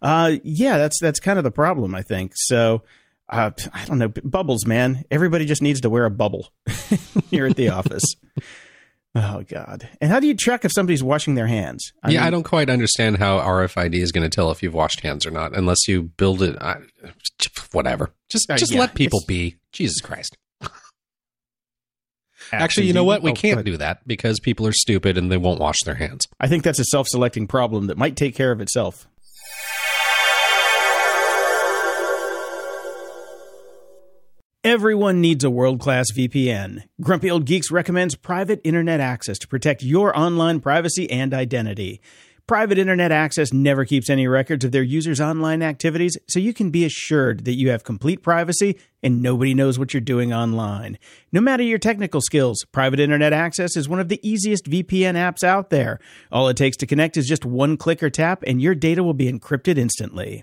[0.00, 2.32] Uh, yeah, that's that's kind of the problem, I think.
[2.36, 2.82] So,
[3.28, 5.04] uh, I don't know, bubbles, man.
[5.10, 6.48] Everybody just needs to wear a bubble
[7.30, 8.04] here at the office.
[9.14, 9.88] Oh God!
[10.02, 11.92] And how do you check if somebody's washing their hands?
[12.04, 14.74] I yeah, mean, I don't quite understand how RFID is going to tell if you've
[14.74, 16.56] washed hands or not, unless you build it.
[16.60, 16.76] I,
[17.72, 18.12] whatever.
[18.28, 19.56] Just Uh, just yeah, let people be.
[19.72, 20.36] Jesus Christ.
[22.52, 23.22] Actually, you know what?
[23.22, 26.26] We Oh, can't do that because people are stupid and they won't wash their hands.
[26.38, 29.08] I think that's a self-selecting problem that might take care of itself.
[34.64, 36.82] Everyone needs a world class VPN.
[37.00, 42.00] Grumpy Old Geeks recommends private internet access to protect your online privacy and identity.
[42.48, 46.70] Private Internet Access never keeps any records of their users' online activities, so you can
[46.70, 50.98] be assured that you have complete privacy and nobody knows what you're doing online.
[51.30, 55.44] No matter your technical skills, Private Internet Access is one of the easiest VPN apps
[55.44, 56.00] out there.
[56.32, 59.14] All it takes to connect is just one click or tap, and your data will
[59.14, 60.42] be encrypted instantly.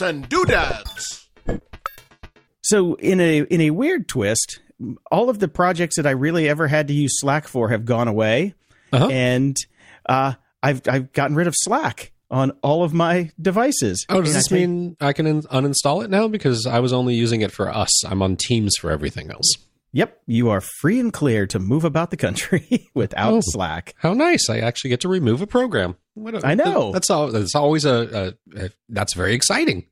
[0.00, 1.28] Apps and doodads.
[2.62, 4.60] So in a in a weird twist,
[5.10, 8.08] all of the projects that I really ever had to use Slack for have gone
[8.08, 8.54] away,
[8.92, 9.08] Uh-huh.
[9.10, 9.56] and
[10.08, 14.06] uh, I've I've gotten rid of Slack on all of my devices.
[14.08, 16.28] Oh, does And I this think- mean I can in- uninstall it now?
[16.28, 18.04] Because I was only using it for us.
[18.04, 19.52] I'm on Teams for everything else.
[19.92, 23.40] Yep, you are free and clear to move about the country without Oh.
[23.42, 23.94] Slack.
[23.98, 24.48] How nice!
[24.48, 25.96] I actually get to remove a program.
[26.14, 26.92] What a- I know.
[26.92, 27.32] That's all.
[27.32, 28.70] That's always a, a, a.
[28.88, 29.86] That's very exciting.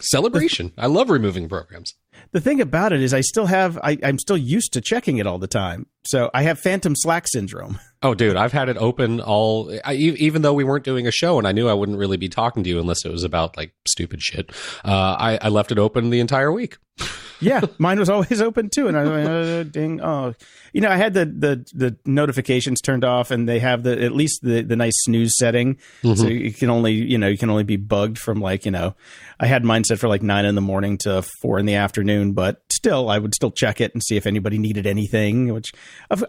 [0.00, 0.72] Celebration.
[0.78, 1.94] I love removing programs.
[2.32, 5.26] The thing about it is, I still have I, I'm still used to checking it
[5.26, 7.78] all the time, so I have phantom Slack syndrome.
[8.00, 9.76] Oh, dude, I've had it open all.
[9.84, 12.28] I, even though we weren't doing a show, and I knew I wouldn't really be
[12.28, 14.50] talking to you unless it was about like stupid shit.
[14.84, 16.76] Uh, I, I left it open the entire week.
[17.40, 20.00] Yeah, mine was always open too, and I was like, uh, ding.
[20.00, 20.34] Oh,
[20.72, 24.12] you know, I had the, the the notifications turned off, and they have the at
[24.12, 27.64] least the the nice snooze setting, so you can only you know you can only
[27.64, 28.94] be bugged from like you know,
[29.38, 32.32] I had mine set for like nine in the morning to four in the afternoon,
[32.32, 35.72] but still, I would still check it and see if anybody needed anything, which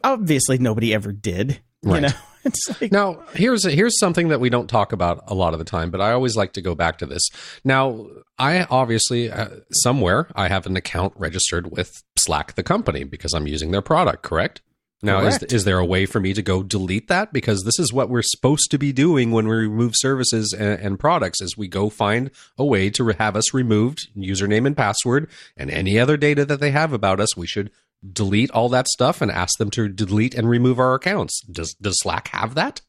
[0.04, 1.60] obviously nobody ever did.
[1.82, 2.02] You Right.
[2.02, 2.18] know, it's
[2.82, 5.92] like Now, here's here's something that we don't talk about a lot of the time,
[5.92, 7.30] but I always like to go back to this.
[7.64, 13.34] Now, I obviously uh, somewhere I have an account registered with Slack, the company, because
[13.34, 14.24] I'm using their product.
[14.24, 14.62] Correct?
[15.02, 15.54] Now, is, Correct.
[15.54, 17.32] is there a way for me to go delete that?
[17.32, 21.00] Because this is what we're supposed to be doing when we remove services and, and
[21.00, 21.42] products.
[21.42, 25.98] Is we go find a way to have us removed username and password and any
[25.98, 27.38] other data that they have about us.
[27.38, 27.72] We should
[28.14, 31.42] delete all that stuff and ask them to delete and remove our accounts.
[31.42, 32.82] Does does Slack have that?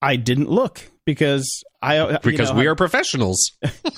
[0.00, 3.52] I didn't look because I you because know, we are professionals.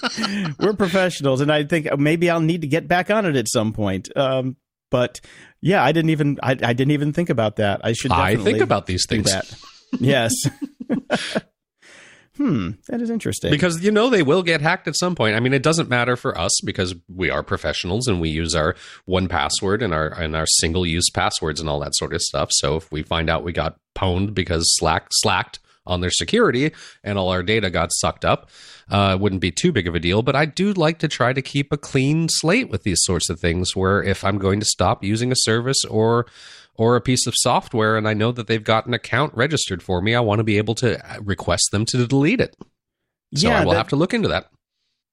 [0.59, 3.73] we're professionals, and I think maybe I'll need to get back on it at some
[3.73, 4.15] point.
[4.17, 4.57] Um,
[4.91, 5.21] but
[5.61, 7.81] yeah, I didn't even I, I didn't even think about that.
[7.85, 8.13] I should.
[8.13, 9.33] I think about these things.
[9.99, 10.33] Yes.
[12.41, 12.71] hmm.
[12.89, 13.51] That is interesting.
[13.51, 15.37] because you know they will get hacked at some point.
[15.37, 18.75] I mean, it doesn't matter for us because we are professionals and we use our
[19.09, 22.49] 1Password and our and our single use passwords and all that sort of stuff.
[22.53, 26.73] So if we find out we got pwned because Slack slacked on their security
[27.03, 28.49] and all our data got sucked up,
[28.91, 30.23] uh, it wouldn't be too big of a deal.
[30.23, 33.39] But I do like to try to keep a clean slate with these sorts of
[33.39, 33.77] things.
[33.77, 36.27] Where if I'm going to stop using a service or
[36.81, 40.01] or a piece of software and I know that they've got an account registered for
[40.01, 42.57] me, I want to be able to uh, request them to delete it.
[43.35, 44.47] So yeah, I will that- have to look into that.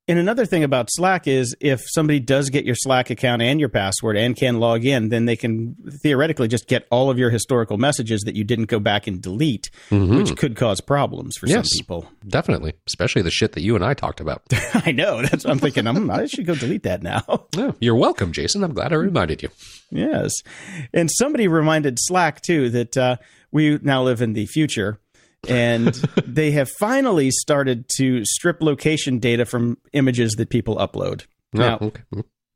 [0.09, 3.67] And another thing about Slack is if somebody does get your Slack account and your
[3.67, 7.77] password and can log in, then they can theoretically just get all of your historical
[7.77, 11.47] messages that you didn't go back and delete, which could cause problems for.
[11.47, 11.67] Yes.
[11.69, 12.09] some people.
[12.25, 14.43] Definitely, especially the shit that you and I talked about.
[14.73, 15.21] I know.
[15.21, 15.85] That's what I'm thinking.
[15.87, 17.23] I'm, I should go delete that now.
[17.57, 18.63] Yeah, you're welcome, Jason.
[18.63, 19.49] I'm glad I reminded you.
[19.89, 20.31] Yes.
[20.93, 23.17] And somebody reminded Slack too that uh,
[23.51, 24.99] we now live in the future
[25.47, 25.87] and
[26.25, 31.25] they have finally started to strip location data from images that people upload.
[31.53, 31.85] Now, Oh,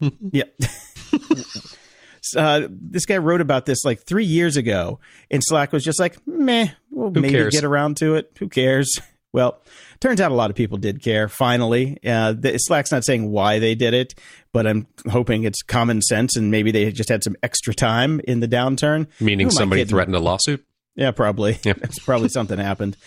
[0.02, 0.12] okay.
[0.32, 0.44] yeah.
[2.38, 5.00] Uh, this guy wrote about this like three years ago,
[5.32, 7.52] and Slack was just like, meh, we'll Who maybe cares?
[7.54, 8.32] get around to it.
[8.38, 8.88] Who cares?
[9.34, 9.60] Well,
[10.00, 11.98] turns out a lot of people did care finally.
[12.06, 14.14] Uh, the, Slack's not saying why they did it,
[14.54, 18.40] but I'm hoping it's common sense and maybe they just had some extra time in
[18.40, 19.08] the downturn.
[19.20, 19.90] Meaning Who am I somebody kidding?
[19.96, 20.64] threatened a lawsuit.
[20.96, 21.54] Yeah, probably.
[21.64, 22.98] That's probably something happened.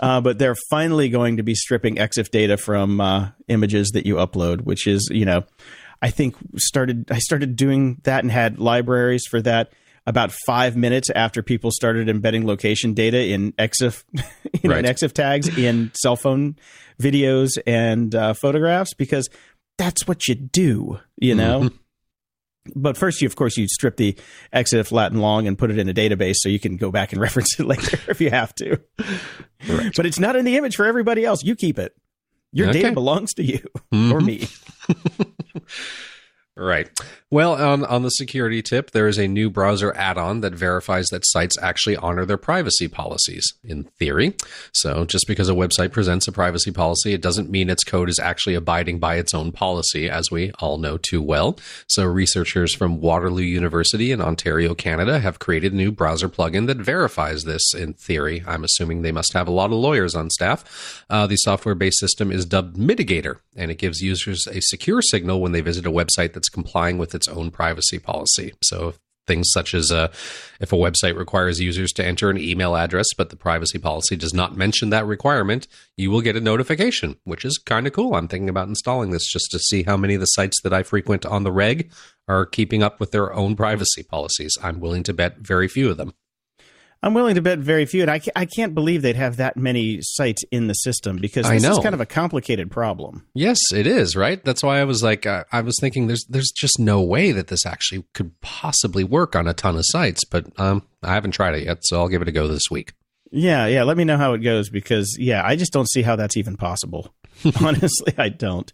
[0.00, 4.16] Uh, but they're finally going to be stripping EXIF data from uh, images that you
[4.16, 5.44] upload, which is, you know,
[6.00, 7.10] I think started.
[7.10, 9.72] I started doing that and had libraries for that
[10.06, 14.04] about five minutes after people started embedding location data in EXIF,
[14.62, 16.56] you know, in EXIF tags in cell phone
[17.00, 19.28] videos and uh, photographs because
[19.78, 21.70] that's what you do, you know.
[22.74, 24.16] But first, you of course you strip the
[24.52, 27.20] exif Latin long and put it in a database so you can go back and
[27.26, 28.80] reference it later if you have to.
[29.96, 31.42] But it's not in the image for everybody else.
[31.42, 31.94] You keep it.
[32.52, 32.82] Your Okay.
[32.82, 34.26] data belongs to you or mm-hmm.
[34.26, 34.48] me.
[36.56, 36.88] Right.
[37.32, 41.08] Well, on, on the security tip, there is a new browser add on that verifies
[41.08, 44.36] that sites actually honor their privacy policies, in theory.
[44.72, 48.20] So, just because a website presents a privacy policy, it doesn't mean its code is
[48.20, 51.58] actually abiding by its own policy, as we all know too well.
[51.88, 56.76] So, researchers from Waterloo University in Ontario, Canada, have created a new browser plugin that
[56.76, 58.44] verifies this, in theory.
[58.46, 61.04] I'm assuming they must have a lot of lawyers on staff.
[61.10, 65.40] Uh, the software based system is dubbed Mitigator, and it gives users a secure signal
[65.40, 68.52] when they visit a website that's complying with its own privacy policy.
[68.62, 68.94] So,
[69.26, 70.08] things such as uh,
[70.60, 74.34] if a website requires users to enter an email address, but the privacy policy does
[74.34, 78.14] not mention that requirement, you will get a notification, which is kind of cool.
[78.14, 80.82] I'm thinking about installing this just to see how many of the sites that I
[80.82, 81.90] frequent on the reg
[82.28, 84.58] are keeping up with their own privacy policies.
[84.62, 86.12] I'm willing to bet very few of them.
[87.04, 89.58] I'm willing to bet very few, and I, ca- I can't believe they'd have that
[89.58, 93.26] many sites in the system because I this is kind of a complicated problem.
[93.34, 94.42] Yes, it is, right?
[94.42, 97.48] That's why I was like uh, I was thinking there's there's just no way that
[97.48, 101.56] this actually could possibly work on a ton of sites, but um I haven't tried
[101.56, 102.94] it yet, so I'll give it a go this week.
[103.30, 103.82] Yeah, yeah.
[103.82, 106.56] Let me know how it goes because yeah, I just don't see how that's even
[106.56, 107.14] possible.
[107.60, 108.72] Honestly, I don't.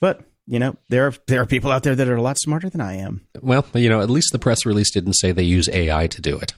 [0.00, 2.70] But you know, there are there are people out there that are a lot smarter
[2.70, 3.26] than I am.
[3.40, 6.38] Well, you know, at least the press release didn't say they use AI to do
[6.38, 6.54] it.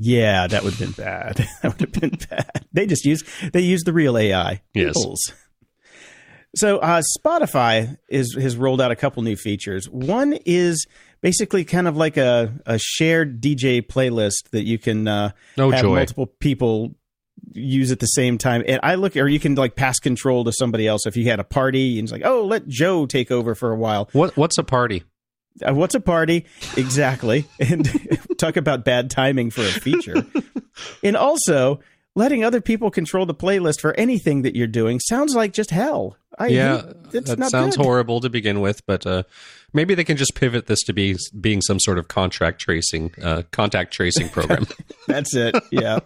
[0.00, 1.36] Yeah, that would have been bad.
[1.62, 2.64] that would have been bad.
[2.72, 4.62] They just use they use the real AI.
[4.72, 4.94] Yes.
[4.96, 5.32] Peoples.
[6.56, 9.88] So uh, Spotify is has rolled out a couple new features.
[9.88, 10.86] One is
[11.20, 15.82] basically kind of like a, a shared DJ playlist that you can uh, Oh, have
[15.82, 15.96] joy.
[15.96, 16.94] multiple people
[17.52, 18.62] use at the same time.
[18.66, 21.38] And I look, or you can like pass control to somebody else if you had
[21.40, 24.08] a party and it's like, oh, let Joe take over for a while.
[24.12, 25.04] What what's a party?
[25.62, 26.46] Uh, what's a party?
[26.76, 27.46] Exactly.
[27.60, 27.88] and
[28.38, 30.24] talk about bad timing for a feature.
[31.02, 31.80] and also,
[32.14, 36.16] letting other people control the playlist for anything that you're doing sounds like just hell.
[36.38, 37.84] I yeah, hate- that sounds good.
[37.84, 39.24] horrible to begin with, but uh,
[39.72, 43.42] maybe they can just pivot this to be being some sort of contract tracing, uh,
[43.50, 44.66] contact tracing program.
[45.08, 45.56] That's it.
[45.70, 46.00] Yeah.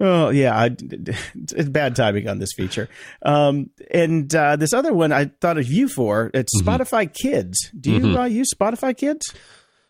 [0.00, 2.88] Oh yeah, I, it's bad timing on this feature.
[3.22, 6.30] Um, and uh, this other one I thought of you for.
[6.34, 6.68] It's Mm-hmm.
[6.68, 7.70] Spotify Kids.
[7.78, 9.34] Do you uh, use Spotify Kids?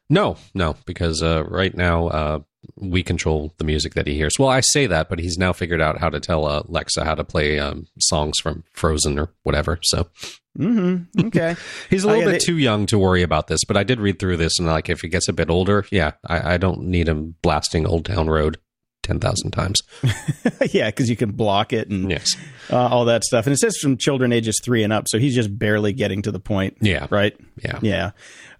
[0.08, 2.38] No, no, because uh, right now uh,
[2.76, 4.36] we control the music that he hears.
[4.38, 7.14] Well, I say that, but he's now figured out how to tell uh, Alexa how
[7.14, 9.78] to play um, songs from Frozen or whatever.
[9.82, 10.08] So
[10.58, 11.26] Mm-hmm.
[11.28, 11.54] Okay.
[11.90, 13.60] he's a Oh, little yeah, bit they- too young to worry about this.
[13.64, 16.12] But I did read through this, and like if he gets a bit older, yeah,
[16.26, 18.58] I, I don't need him blasting Old Town Road
[19.02, 19.80] ten thousand times.
[20.70, 22.36] yeah, because you can block it and Yes,
[22.70, 23.46] uh, all that stuff.
[23.46, 26.30] And it says from children ages three and up, so he's just barely getting to
[26.30, 26.76] the point.
[26.80, 27.06] Yeah.
[27.10, 27.36] Right.
[27.62, 28.10] yeah, Yeah.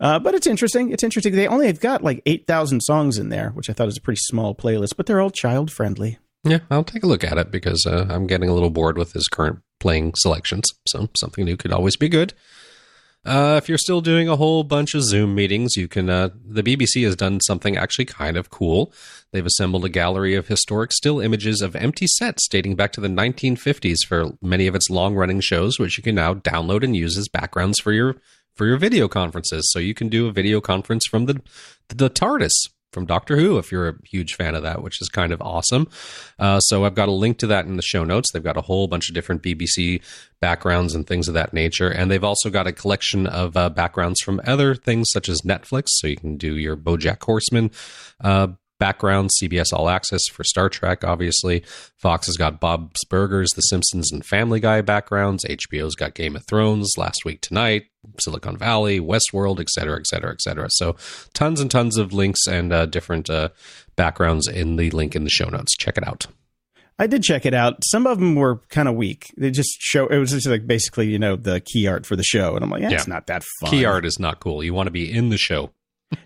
[0.00, 0.90] Uh, but it's interesting.
[0.92, 1.34] It's interesting.
[1.34, 4.02] They only have got like eight thousand songs in there, which I thought was a
[4.02, 6.18] pretty small playlist, but they're all child friendly.
[6.44, 6.60] yeah.
[6.70, 9.28] I'll take a look at it because uh, I'm getting a little bored with his
[9.28, 10.64] current playing selections.
[10.88, 12.32] So something new could always be good.
[13.22, 16.08] Uh, if you're still doing a whole bunch of Zoom meetings, you can.
[16.08, 18.92] Uh, the BBC has done something actually kind of cool.
[19.32, 23.08] They've assembled a gallery of historic still images of empty sets dating back to the
[23.08, 27.28] 1950s for many of its long-running shows, which you can now download and use as
[27.28, 28.16] backgrounds for your
[28.54, 29.70] for your video conferences.
[29.70, 31.42] So you can do a video conference from the
[31.88, 35.32] the TARDIS from Doctor Who if you're a huge fan of that, which is kind
[35.32, 35.88] of awesome.
[36.38, 38.32] Uh, so I've got a link to that in the show notes.
[38.32, 40.02] They've got a whole bunch of different BBC
[40.40, 44.20] backgrounds and things of that nature, and they've also got a collection of uh, backgrounds
[44.20, 45.88] from other things such as Netflix.
[45.88, 47.70] So you can do your BoJack Horseman.
[48.20, 48.48] Uh,
[48.80, 51.62] Background, CBS All Access for Star Trek, obviously.
[51.98, 55.44] Fox has got Bob's Burgers, The Simpsons, and Family Guy backgrounds.
[55.44, 57.84] HBO's got Game of Thrones, Last Week Tonight,
[58.18, 60.68] Silicon Valley, Westworld, et cetera, et cetera, et cetera.
[60.70, 60.96] So
[61.34, 63.50] tons and tons of links and uh, different uh,
[63.96, 65.76] backgrounds in the link in the show notes.
[65.76, 66.26] Check it out.
[66.98, 67.82] I did check it out.
[67.84, 69.32] Some of them were kind of weak.
[69.36, 72.22] They just show it was just like basically you know the key art for the
[72.22, 73.70] show, and I'm like, yeah, it's not that fun.
[73.70, 74.62] Key art is not cool.
[74.64, 75.70] You want to be in the show.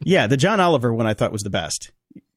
[0.03, 1.93] Yeah, the John Oliver one I thought was the best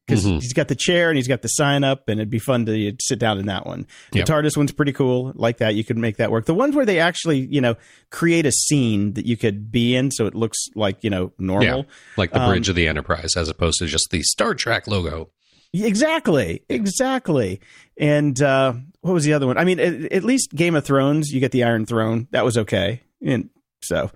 [0.08, 0.40] because Mhm.
[0.40, 2.92] he's got the chair and he's got the sign up, and it'd be fun to
[3.00, 3.86] sit down in that one.
[4.12, 4.26] The Yep.
[4.28, 5.74] TARDIS one's pretty cool, like that.
[5.74, 6.46] You could make that work.
[6.46, 7.76] The ones where they actually, you know,
[8.10, 11.86] create a scene that you could be in, so it looks like you know normal.
[12.16, 15.28] Like the Um, Bridge of the Enterprise, as opposed to just the Star Trek logo.
[15.74, 17.60] Exactly, exactly.
[17.98, 19.58] And uh, what was the other one?
[19.58, 22.26] I mean, at, at least Game of Thrones, you get the Iron Throne.
[22.30, 23.02] That was okay.
[23.24, 23.50] And
[23.82, 24.10] so,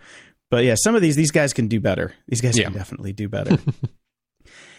[0.51, 2.15] but yeah, some of these these guys can do better.
[2.29, 2.65] These guys Yeah.
[2.65, 3.59] can definitely do better.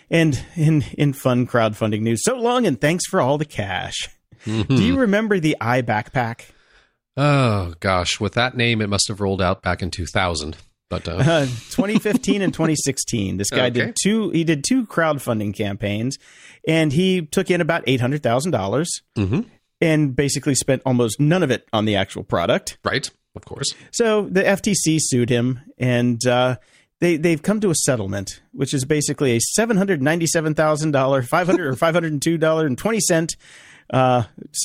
[0.09, 4.09] and in in fun crowdfunding news, so long and thanks for all the cash.
[4.45, 4.67] Mhm.
[4.77, 6.41] Do you remember the iBackpack?
[7.15, 10.57] Oh gosh, with that name, it must have rolled out back in 2000.
[10.89, 13.37] But uh, Uh, 2015 and 2016.
[13.37, 13.69] This guy Okay.
[13.87, 14.29] did two.
[14.31, 16.17] He did two crowdfunding campaigns,
[16.67, 19.45] and he took in about eight hundred thousand dollars, mhm,
[19.81, 22.77] and basically spent almost none of it on the actual product.
[22.83, 23.73] right, of course.
[23.91, 26.57] So the FTC sued him, and uh,
[27.03, 30.91] they they've come to a settlement, which is basically a seven hundred ninety seven thousand
[30.91, 33.35] dollar, five hundred or five hundred and two dollar and twenty cent
[33.89, 34.23] uh,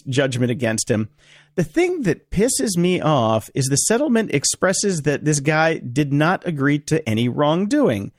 [0.09, 1.09] judgment against him.
[1.57, 6.47] The thing that pisses me off is the settlement expresses that this guy did not
[6.47, 8.13] agree to any wrongdoing.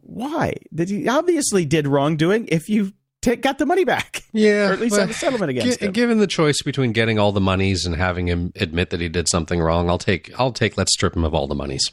[0.00, 0.54] Why?
[0.72, 2.48] That he obviously did wrongdoing.
[2.50, 5.50] If you ta got the money back, Yeah, or at least well, have a settlement
[5.50, 5.92] against Gi- him.
[5.92, 9.28] given the choice between getting all the monies and having him admit that he did
[9.28, 10.30] something wrong, I'll take.
[10.40, 10.78] I'll take.
[10.78, 11.84] Let's strip him of all the monies.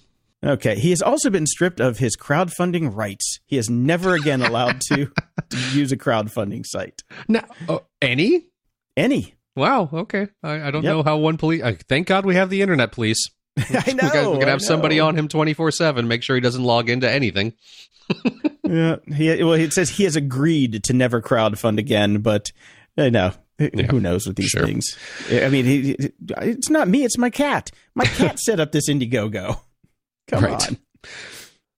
[0.46, 0.76] Okay.
[0.80, 3.40] He has also been stripped of his crowdfunding rights.
[3.46, 5.12] He is never again allowed to,
[5.50, 7.04] to use a crowdfunding site.
[7.28, 8.46] Now, oh, any?
[8.96, 9.36] Any.
[9.56, 9.90] Wow.
[9.92, 10.28] Okay.
[10.42, 10.92] I, I don't Yep.
[10.94, 11.62] know how one police.
[11.62, 13.30] Uh, thank God we have the internet police.
[13.58, 14.04] I know.
[14.04, 16.08] we can, we can have somebody on him twenty four seven.
[16.08, 17.54] Make sure he doesn't log into anything.
[18.64, 18.98] Yeah.
[19.12, 22.52] He, well, it says he has agreed to never crowdfund again, but
[22.96, 23.32] I know.
[23.58, 24.64] Who knows with these Sure.
[24.64, 24.86] things?
[25.32, 25.96] I mean, he-
[26.38, 27.04] it's not me.
[27.04, 27.72] It's my cat.
[27.96, 29.60] My cat set up this Indiegogo.
[30.30, 30.68] Come Right.
[30.70, 30.78] on.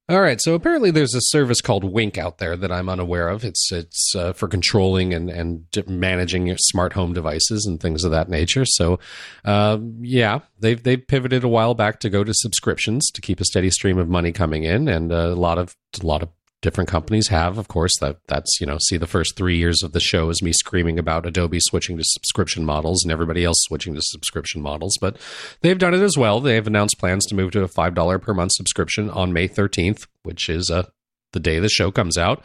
[0.10, 3.46] All right, so apparently there's a service called Wink out there that I'm unaware of.
[3.46, 8.12] It's it's uh, for controlling and and managing your smart home devices and things of
[8.12, 8.66] that nature.
[8.66, 9.00] So,
[9.46, 13.46] uh, yeah, they've they've pivoted a while back to go to subscriptions to keep a
[13.46, 16.30] steady stream of money coming in, and a lot of a lot of
[16.62, 17.92] different companies have, of course.
[18.00, 21.00] That that's you know, see the first three years of the show is me screaming
[21.00, 25.18] about Adobe switching to subscription models and everybody else switching to subscription models, but
[25.62, 26.40] they've done it as well.
[26.40, 30.08] They've announced plans to move to a five dollar per month subscription on May thirteenth,
[30.24, 30.88] which is uh,
[31.34, 32.44] the day the show comes out,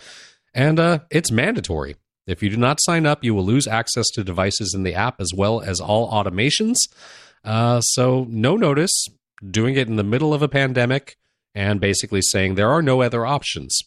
[0.55, 1.97] and uh, it's mandatory.
[2.27, 5.21] If you do not sign up, you will lose access to devices in the app
[5.21, 6.77] as well as all automations.
[7.45, 9.07] Uh, so no notice,
[9.49, 11.17] doing it in the middle of a pandemic,
[11.55, 13.79] and basically saying there are no other options.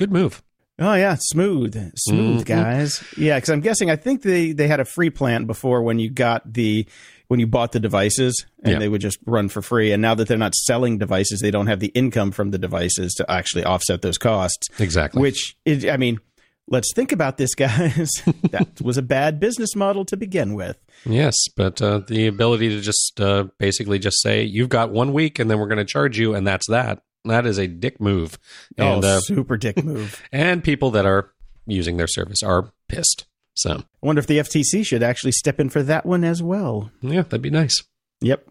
[0.00, 0.42] Good move.
[0.78, 2.46] Oh yeah, smooth, smooth Mhm.
[2.46, 3.04] guys.
[3.18, 6.08] Yeah, because I'm guessing I think they they had a free plan before when you
[6.10, 6.86] got the
[7.28, 8.78] when you bought the devices and Yeah.
[8.78, 9.92] they would just run for free.
[9.92, 13.12] And now that they're not selling devices, they don't have the income from the devices
[13.18, 14.68] to actually offset those costs.
[14.80, 15.20] Exactly.
[15.20, 16.18] Which is, I mean,
[16.66, 18.10] let's think about this, guys.
[18.50, 20.78] that was a bad business model to begin with.
[21.04, 25.38] Yes, but uh, the ability to just uh, basically just say you've got one week
[25.38, 27.02] and then we're going to charge you, and that's that.
[27.24, 28.38] That is a dick move,
[28.78, 30.22] and oh, uh, super dick move.
[30.32, 31.32] and people that are
[31.66, 33.26] using their service are pissed.
[33.54, 36.90] So I wonder if the FTC should actually step in for that one as well.
[37.02, 37.82] yeah, that'd be nice.
[38.22, 38.48] Yep.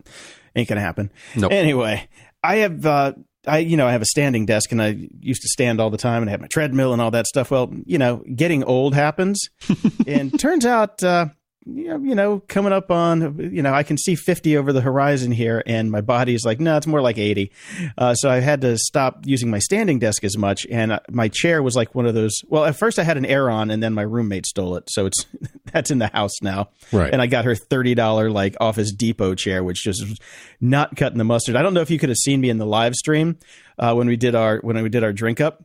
[0.56, 1.12] Ain't gonna happen.
[1.36, 1.52] Nope.
[1.52, 2.08] Anyway,
[2.44, 3.14] I have uh
[3.48, 5.98] I you know, I have a standing desk and I used to stand all the
[5.98, 7.52] time and I had my treadmill and all that stuff.
[7.52, 9.50] Well, you know, getting old happens.
[10.08, 11.28] and turns out uh
[11.66, 14.82] you know, you know, coming up on, you know, I can see 50 over the
[14.82, 17.52] horizon here, and my body is like, no, it's more like 80.
[17.98, 21.28] Uh, so I had to stop using my standing desk as much, and uh, my
[21.28, 22.42] chair was like one of those.
[22.48, 25.26] Well, at first I had an Aeron, and then my roommate stole it, so it's
[25.72, 26.70] that's in the house now.
[26.92, 27.12] Right.
[27.12, 30.18] And I got her thirty dollar like Office Depot chair, which just was
[30.62, 31.56] not cutting the mustard.
[31.56, 33.38] I don't know if you could have seen me in the live stream
[33.78, 35.64] uh, when we did our when we did our drink up.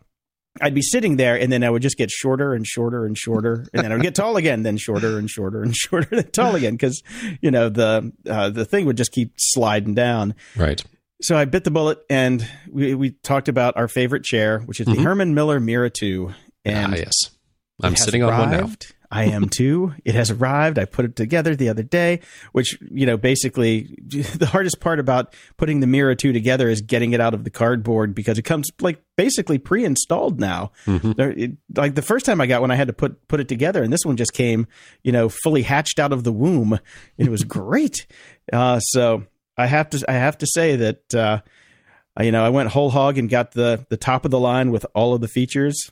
[0.61, 3.67] I'd be sitting there, and then I would just get shorter and shorter and shorter,
[3.75, 6.55] and then I would get tall again, then shorter and shorter and shorter, and tall
[6.55, 7.03] again, because
[7.41, 10.35] you know the uh, the thing would just keep sliding down.
[10.57, 10.83] Right.
[11.23, 14.87] So I bit the bullet, and we we talked about our favorite chair, which is
[14.87, 16.33] the Herman Miller Mirra Two,
[16.65, 17.31] and ah, yes.
[17.83, 18.59] I'm sitting on one now.
[19.11, 19.95] I am too.
[20.05, 20.77] It has arrived.
[20.77, 22.21] I put it together the other day,
[22.51, 27.13] which, you know, basically the hardest part about putting the Mirra 2 together is getting
[27.13, 30.73] it out of the cardboard because it comes like basically pre-installed now.
[30.87, 31.21] Mm-hmm.
[31.21, 33.85] It- like the first time I got one, I had to put, put it together
[33.85, 34.67] and this one just came,
[35.05, 36.81] you know, fully hatched out of the womb.
[37.17, 38.07] It was great.
[38.53, 39.25] Uh, so
[39.57, 41.41] I have to, I have to say that, uh,
[42.21, 44.85] you know, I went whole hog and got the, the top of the line with
[44.95, 45.91] all of the features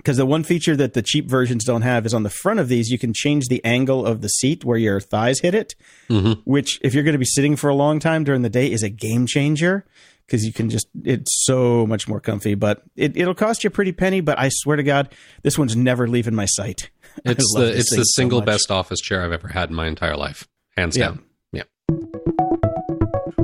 [0.00, 2.68] because the one feature that the cheap versions don't have is on the front of
[2.68, 5.74] these you can change the angle of the seat where your thighs hit it
[6.08, 6.40] Mhm.
[6.44, 8.82] which if you're going to be sitting for a long time during the day is
[8.82, 9.84] a game changer
[10.26, 13.70] because you can just it's so much more comfy but it, it'll cost you a
[13.70, 15.08] pretty penny but i swear to god
[15.42, 16.90] this one's never leaving my sight
[17.24, 18.46] It's the it's the single much.
[18.46, 20.46] best office chair I've ever had in my entire life,
[20.76, 21.06] hands Yeah.
[21.08, 21.22] down.
[21.52, 21.64] Yeah.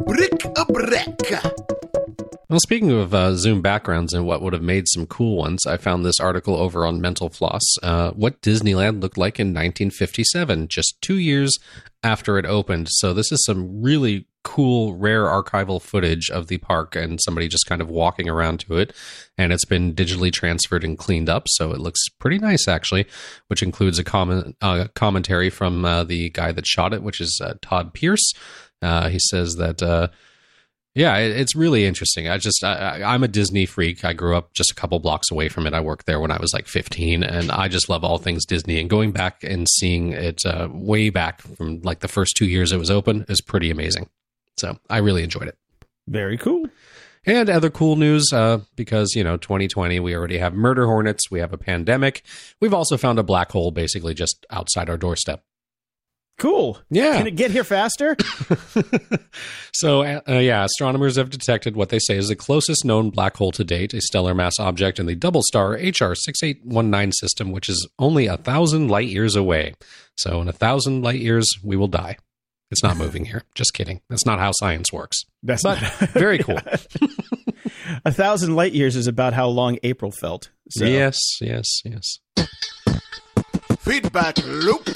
[0.06, 1.18] Rick a Breck.
[2.48, 5.78] Well, speaking of uh, Zoom backgrounds and what would have made some cool ones, I
[5.78, 7.64] found this article over on Mental Floss.
[7.82, 11.58] Uh, what Disneyland looked like in 1957, just two years
[12.04, 12.86] after it opened.
[12.88, 17.66] So this is some really cool, rare archival footage of the park and somebody just
[17.66, 18.94] kind of walking around to it.
[19.36, 23.06] And it's been digitally transferred and cleaned up, so it looks pretty nice actually.
[23.48, 27.40] Which includes a comment uh, commentary from uh, the guy that shot it, which is
[27.42, 28.32] uh, Todd Pierce.
[28.80, 29.82] Uh, he says that.
[30.96, 32.26] Yeah, it's really interesting.
[32.26, 32.72] I just, I,
[33.02, 34.02] I- I'm a Disney freak.
[34.02, 35.74] I grew up just a couple blocks away from it.
[35.74, 38.80] I worked there when I was like 15, and I just love all things Disney.
[38.80, 42.72] And going back and seeing it uh, way back from like the first two years
[42.72, 44.08] it was open is pretty amazing.
[44.56, 45.58] So I really enjoyed it.
[46.08, 46.66] Very cool.
[47.26, 51.40] And other cool news, uh, because, you know, 2020, we already have murder hornets, we
[51.40, 52.22] have a pandemic.
[52.60, 55.42] We've also found a black hole basically just outside our doorstep.
[56.38, 56.78] Cool.
[56.90, 57.16] Yeah.
[57.16, 58.16] Can it get here faster?
[59.72, 63.36] So, uh, uh, yeah, astronomers have detected what they say is the closest known black
[63.36, 67.68] hole to date, a stellar mass object in the double star HR 6819 system, which
[67.68, 69.74] is only a thousand light years away.
[70.16, 72.16] So, in a thousand light years, we will die.
[72.70, 73.42] It's not moving here.
[73.54, 74.00] Just kidding.
[74.08, 75.18] That's not how science works.
[75.42, 75.78] That's But
[76.14, 76.58] very cool.
[78.06, 80.48] a thousand light years is about how long April felt.
[80.70, 80.86] So.
[80.86, 82.18] Yes, yes, yes.
[83.80, 84.88] Feedback loop.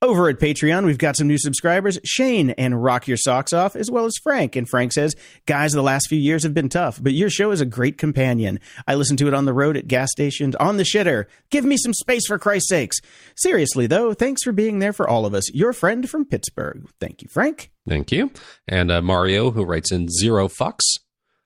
[0.00, 3.90] Over at Patreon, we've got some new subscribers, Shane and Rock Your Socks Off, as
[3.90, 4.54] well as Frank.
[4.54, 7.60] And Frank says, Guys, the last few years have been tough, but your show is
[7.60, 8.60] a great companion.
[8.86, 11.24] I listen to it on the road, at gas stations, on the shitter.
[11.50, 12.98] Give me some space for Christ's sakes.
[13.34, 15.52] Seriously, though, thanks for being there for all of us.
[15.52, 16.88] Your friend from Pittsburgh.
[17.00, 17.72] Thank you, Frank.
[17.88, 18.30] Thank you.
[18.68, 20.84] And uh, Mario, who writes in Zero Fucks.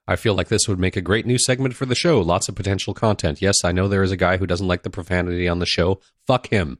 [0.07, 2.20] I feel like this would make a great new segment for the show.
[2.20, 3.40] Lots of potential content.
[3.40, 6.00] Yes, I know there is a guy who doesn't like the profanity on the show.
[6.26, 6.78] Fuck him.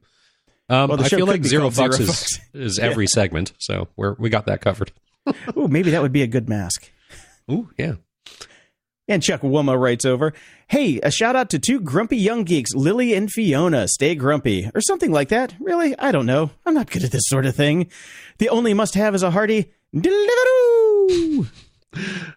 [0.69, 2.39] Um, Well, I feel like Zero bucks, Zero is, Fucks.
[2.53, 4.91] is every segment, so we're we got that covered.
[5.57, 6.91] Ooh, maybe that would be a good mask.
[7.51, 7.95] Ooh, yeah.
[9.09, 10.33] And Chuck Wumma writes over,
[10.67, 13.87] Hey, a shout out to two grumpy young geeks, Lily and Fiona.
[13.89, 14.69] Stay grumpy.
[14.73, 15.53] Or something like that.
[15.59, 15.97] Really?
[15.99, 16.51] I don't know.
[16.65, 17.89] I'm not good at this sort of thing.
[18.37, 21.47] The only must have is a hearty Deliveroo!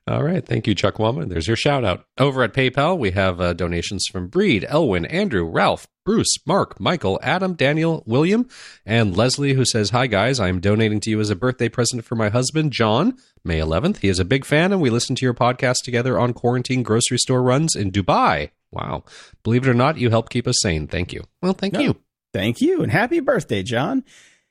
[0.07, 0.45] All right.
[0.45, 1.29] Thank you, Chuck Wama.
[1.29, 2.05] There's your shout out.
[2.19, 7.19] Over at PayPal, we have uh, donations from Breed, Elwin, Andrew, Ralph, Bruce, Mark, Michael,
[7.23, 8.49] Adam, Daniel, William,
[8.85, 10.39] and Leslie, who says, Hi, guys.
[10.39, 13.99] I'm donating to you as a birthday present for my husband, John, May 11th.
[13.99, 17.19] He is a big fan, and we listen to your podcast together on quarantine grocery
[17.19, 18.51] store runs in Dubai.
[18.71, 19.05] Wow.
[19.43, 20.87] Believe it or not, you help keep us sane.
[20.87, 21.23] Thank you.
[21.43, 21.81] Well, thank No.
[21.81, 21.97] you.
[22.33, 24.05] Thank you, and happy birthday, John.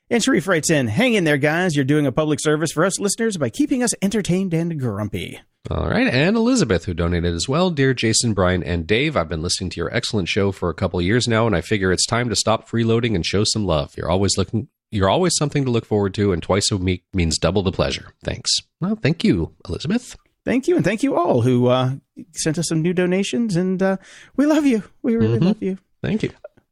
[0.08, 1.74] And Sharif writes in, Hang in there, guys.
[1.74, 5.40] You're doing a public service for us listeners by keeping us entertained and grumpy.
[5.68, 7.70] All right, and Elizabeth, who donated as well.
[7.70, 11.02] Dear Jason, Brian, and Dave, I've been listening to your excellent show for a couple
[11.02, 13.90] years now, and I figure it's time to stop freeloading and show some love.
[13.96, 14.68] You're always looking.
[14.92, 18.12] You're always something to look forward to, and twice a week means double the pleasure.
[18.22, 18.50] Thanks.
[18.80, 20.16] Well, thank you, Elizabeth.
[20.44, 21.94] Thank you, and thank you all who uh,
[22.36, 23.96] sent us some new donations, and uh,
[24.36, 24.84] we love you.
[25.02, 25.46] We really Mhm.
[25.46, 25.78] love you.
[26.00, 26.30] Thank you.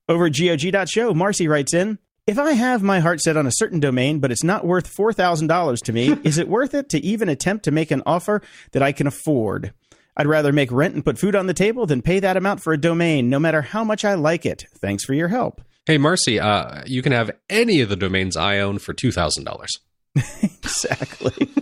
[0.09, 3.81] Over at GOG.show, Marcy writes in If I have my heart set on a certain
[3.81, 7.65] domain, but it's not worth $4,000 to me, is it worth it to even attempt
[7.67, 8.41] to make an offer
[8.73, 9.75] that I can afford?
[10.17, 12.73] I'd rather make rent and put food on the table than pay that amount for
[12.73, 14.65] a domain, no matter how much I like it.
[14.79, 15.61] Thanks for your help.
[15.85, 19.45] Hey, Marcy, uh, you can have any of the domains I own for two thousand
[19.45, 19.71] dollars.
[20.43, 21.53] exactly.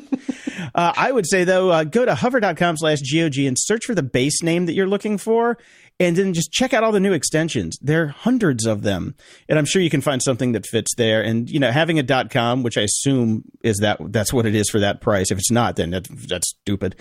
[0.77, 4.03] uh, I would say though, uh, go to hover.com slash GOG and search for the
[4.05, 5.59] base name that you're looking for.
[6.01, 7.78] And then just check out all the new extensions.
[7.80, 9.14] There are hundreds of them.
[9.49, 11.22] And I'm sure you can find something that fits there.
[11.22, 14.68] And, you know, having a .com, which I assume is that, that's what it is
[14.68, 15.30] for that price.
[15.30, 16.97] If it's not, then that's, that's stupid.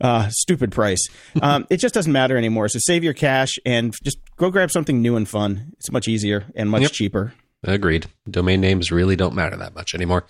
[0.00, 1.06] Uh, stupid price.
[1.42, 2.66] Um, it just doesn't matter anymore.
[2.68, 5.72] So save your cash and just go grab something new and fun.
[5.74, 6.92] It's much easier and much Yep.
[6.92, 7.34] cheaper.
[7.64, 8.06] Agreed.
[8.30, 10.24] Domain names really don't matter that much anymore.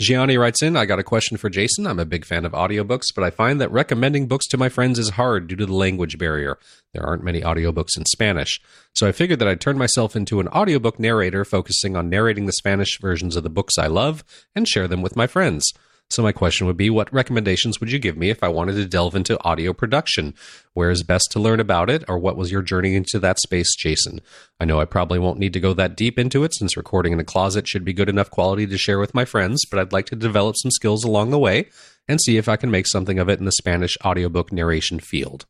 [0.00, 1.86] Gianni writes in, I got a question for Jason.
[1.86, 4.98] I'm a big fan of audiobooks, but I find that recommending books to my friends
[4.98, 6.58] is hard due to the language barrier.
[6.94, 8.60] There aren't many audiobooks in Spanish.
[8.94, 12.52] So I figured that I'd turn myself into an audiobook narrator focusing on narrating the
[12.52, 14.24] Spanish versions of the books I love
[14.54, 15.70] and share them with my friends.
[16.10, 18.86] So my question would be, what recommendations would you give me if I wanted to
[18.86, 20.34] delve into audio production?
[20.72, 23.76] Where is best to learn about it, or what was your journey into that space,
[23.76, 24.22] Jason?
[24.58, 27.20] I know I probably won't need to go that deep into it since recording in
[27.20, 30.06] a closet should be good enough quality to share with my friends, but I'd like
[30.06, 31.68] to develop some skills along the way
[32.08, 35.44] and see if I can make something of it in the Spanish audiobook narration field.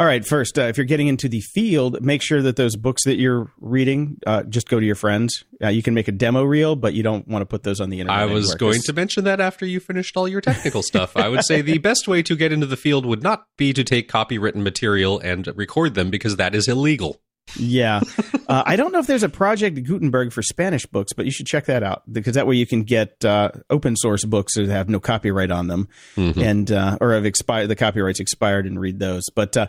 [0.00, 0.26] All right.
[0.26, 3.52] First, uh, if you're getting into the field, make sure that those books that you're
[3.60, 5.44] reading uh, just go to your friends.
[5.62, 7.90] Uh, you can make a demo reel, but you don't want to put those on
[7.90, 8.18] the internet.
[8.18, 11.18] I was going 'cause- to mention that after you finished all your technical stuff.
[11.18, 13.84] I would say the best way to get into the field would not be to
[13.84, 17.20] take copywritten material and record them because that is illegal.
[17.58, 18.00] Yeah.
[18.48, 21.46] uh, I don't know if there's a Project Gutenberg for Spanish books, but you should
[21.46, 24.88] check that out because that way you can get uh, open source books that have
[24.88, 26.42] no copyright on them Mhm.
[26.42, 27.68] and uh, or have expired.
[27.68, 29.24] The copyright's expired and read those.
[29.34, 29.66] But uh,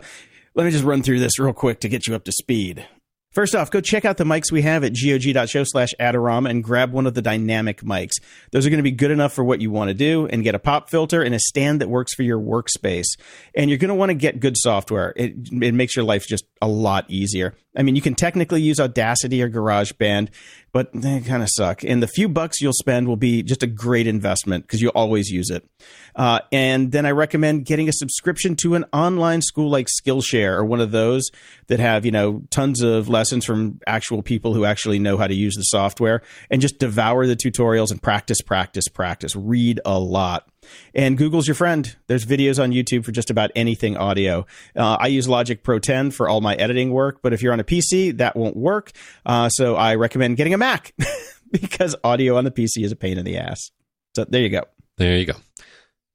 [0.54, 2.86] let me just run through this real quick to get you up to speed.
[3.32, 6.92] First off, go check out the mics we have at gog.show slash Adorama and grab
[6.92, 8.12] one of the dynamic mics.
[8.50, 10.54] Those are going to be good enough for what you want to do and get
[10.54, 13.06] a pop filter and a stand that works for your workspace.
[13.54, 15.14] And you're going to want to get good software.
[15.16, 17.54] It, it makes your life just a lot easier.
[17.74, 20.28] I mean, you can technically use Audacity or GarageBand,
[20.72, 21.82] but they kind of suck.
[21.84, 25.30] And the few bucks you'll spend will be just a great investment because you always
[25.30, 25.66] use it.
[26.14, 30.64] Uh, and then I recommend getting a subscription to an online school like Skillshare or
[30.64, 31.30] one of those
[31.68, 35.34] that have, you know, tons of lessons from actual people who actually know how to
[35.34, 39.34] use the software and just devour the tutorials and practice, practice, practice.
[39.34, 40.46] Read a lot.
[40.94, 41.94] And Google's your friend.
[42.06, 44.46] There's videos on YouTube for just about anything audio.
[44.76, 47.60] Uh, I use Logic Pro 10 for all my editing work, but if you're on
[47.60, 48.92] a PC, that won't work.
[49.24, 50.92] Uh, so I recommend getting a Mac
[51.50, 53.70] because audio on the PC is a pain in the ass.
[54.14, 54.64] So there you go.
[54.98, 55.34] There you go.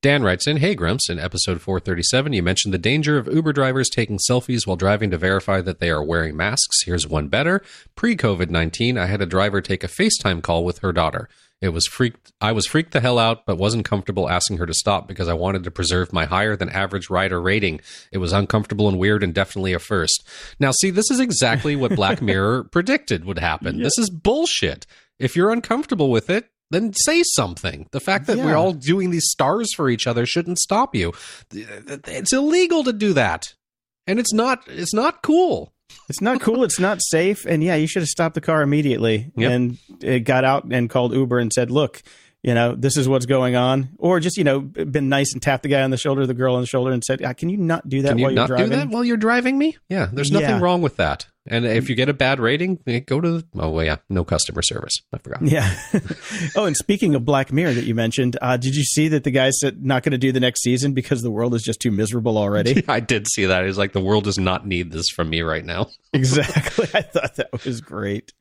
[0.03, 3.89] Dan writes in, Hey Grumps, in episode 437, you mentioned the danger of Uber drivers
[3.89, 6.83] taking selfies while driving to verify that they are wearing masks.
[6.85, 7.63] Here's one better.
[7.95, 11.27] Pre COVID 19, I had a driver take a FaceTime call with her daughter.
[11.59, 12.31] It was freaked.
[12.39, 15.33] I was freaked the hell out, but wasn't comfortable asking her to stop because I
[15.33, 17.81] wanted to preserve my higher than average rider rating.
[18.11, 20.27] It was uncomfortable and weird, and definitely a first.
[20.59, 23.81] Now, see, this is exactly what Black Mirror predicted would happen.
[23.81, 24.85] This is bullshit.
[25.17, 27.87] If you're uncomfortable with it, then say something.
[27.91, 28.45] The fact that Yeah.
[28.45, 31.11] we're all doing these stars for each other shouldn't stop you.
[31.51, 33.55] It's illegal to do that,
[34.05, 34.63] and it's not.
[34.67, 35.73] It's not cool.
[36.09, 36.63] It's not cool.
[36.63, 37.45] It's not safe.
[37.45, 39.51] And yeah, you should have stopped the car immediately Yep.
[39.51, 42.01] and it got out and called Uber and said, look,
[42.43, 43.89] you know, this is what's going on.
[43.97, 46.55] Or just, you know, been nice and tapped the guy on the shoulder, the girl
[46.55, 48.41] on the shoulder and said, ah, can you not do that Can you while you're
[48.41, 48.69] not driving?
[48.69, 49.75] do that while you're driving me?
[49.89, 50.59] Yeah, there's nothing Yeah.
[50.61, 51.27] wrong with that.
[51.49, 53.43] And if you get a bad rating, eh, go to.
[53.55, 55.01] Oh well, yeah, no customer service.
[55.13, 55.41] I forgot.
[55.41, 55.73] Yeah.
[56.55, 59.31] oh, and speaking of Black Mirror that you mentioned, uh, did you see that the
[59.31, 61.91] guy said not going to do the next season because the world is just too
[61.91, 62.83] miserable already?
[62.87, 63.65] I did see that.
[63.65, 65.87] He's like, the world does not need this from me right now.
[66.13, 66.87] exactly.
[66.93, 68.33] I thought that was great.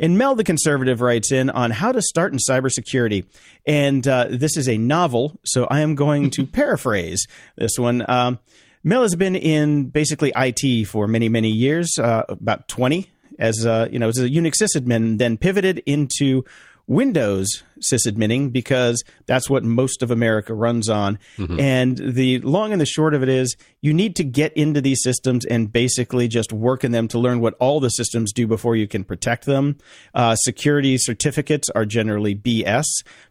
[0.00, 3.24] And Mel the Conservative writes in on how to start in cybersecurity.
[3.66, 8.08] And uh, this is a novel, so I am going to paraphrase this one.
[8.08, 8.38] Um,
[8.84, 13.88] Mel has been in basically IT for many, many years, uh, about 20, as, uh,
[13.90, 16.44] you know, as a Unix sysadmin, then pivoted into
[16.88, 21.18] Windows sysadmining because that's what most of America runs on.
[21.60, 25.02] And the long and the short of it is you need to get into these
[25.02, 28.74] systems and basically just work in them to learn what all the systems do before
[28.74, 29.76] you can protect them.
[30.14, 32.86] Uh, security certificates are generally BS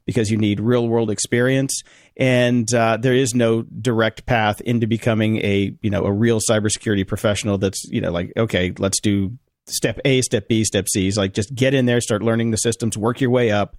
[0.06, 1.82] because you need real world experience.
[2.20, 7.08] And uh, there is no direct path into becoming a you know a real cybersecurity
[7.08, 7.58] professional.
[7.58, 9.38] That's you know like okay, let's do
[9.68, 11.08] step A, step B, step C.
[11.08, 13.76] Is like just get in there, start learning the systems, work your way up,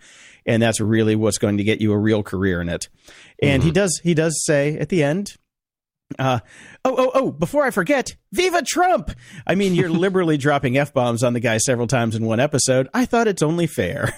[0.47, 2.89] and that's really what's going to get you a real career in it.
[3.43, 5.37] And he does he does say at the end.
[6.19, 6.39] Uh,
[6.87, 9.11] oh, oh, oh, before I forget, Viva Trump!
[9.47, 12.89] I mean, you're liberally dropping F bombs on the guy several times in one episode.
[12.95, 14.15] I thought it's only fair.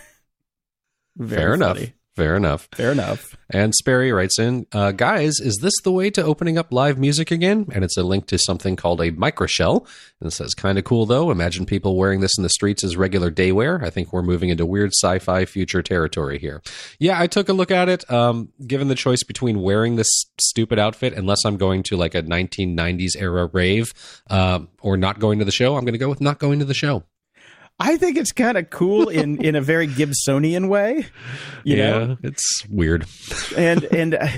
[1.16, 1.78] Very Fair enough.
[2.20, 2.68] Fair enough.
[2.72, 3.34] Fair enough.
[3.48, 7.30] And Sperry writes in, uh, guys, is this the way to opening up live music
[7.30, 7.66] again?
[7.72, 9.86] And it's a link to something called a Micrashell.
[10.20, 11.30] And it says, kind of cool though.
[11.30, 13.82] Imagine people wearing this in the streets as regular day wear.
[13.82, 16.60] I think we're moving into weird sci-fi future territory here.
[16.98, 18.08] Yeah, I took a look at it.
[18.12, 22.22] Um, given the choice between wearing this stupid outfit, unless I'm going to like a
[22.22, 23.94] 1990s era rave,
[24.28, 26.66] uh, or not going to the show, I'm going to go with not going to
[26.66, 27.04] the show.
[27.80, 31.06] I think it's kind of cool in in a very Gibsonian way.
[31.64, 33.06] You know, it's weird.
[33.56, 34.28] and and uh,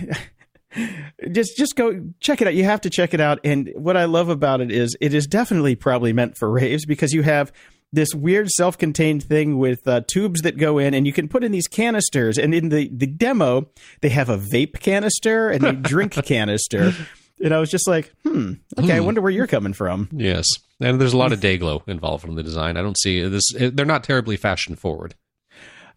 [1.33, 2.55] just just go check it out.
[2.55, 3.41] You have to check it out.
[3.45, 7.13] And what I love about it is it is definitely probably meant for raves because
[7.13, 7.53] you have
[7.95, 11.53] this weird self-contained thing with uh, tubes that go in and you can put in
[11.53, 13.69] these canisters and in the the demo
[14.01, 16.95] they have a vape canister and a drink canister
[17.43, 19.05] and i was just like hmm okay i hmm.
[19.05, 20.47] wonder where you're coming from Yes,
[20.81, 22.77] and there's a lot of day glow involved in the design.
[22.77, 23.45] I don't see this.
[23.59, 25.15] Eh, they're not terribly fashion forward.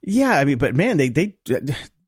[0.02, 1.36] Yeah, I mean, but man, they they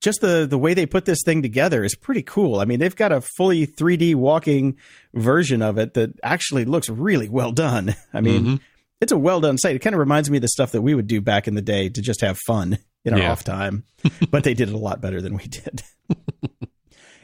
[0.02, 2.60] just the the way they put this thing together is pretty cool.
[2.60, 4.78] I mean, they've got a fully 3D walking
[5.14, 7.96] version of it that actually looks really well done.
[8.14, 8.56] I mean, mm-hmm.
[9.02, 9.76] it's a well done site.
[9.76, 11.62] It kind of reminds me of the stuff that we would do back in the
[11.62, 13.32] day to just have fun in our Yeah.
[13.32, 13.84] off time,
[14.32, 15.82] but they did it a lot better than we did.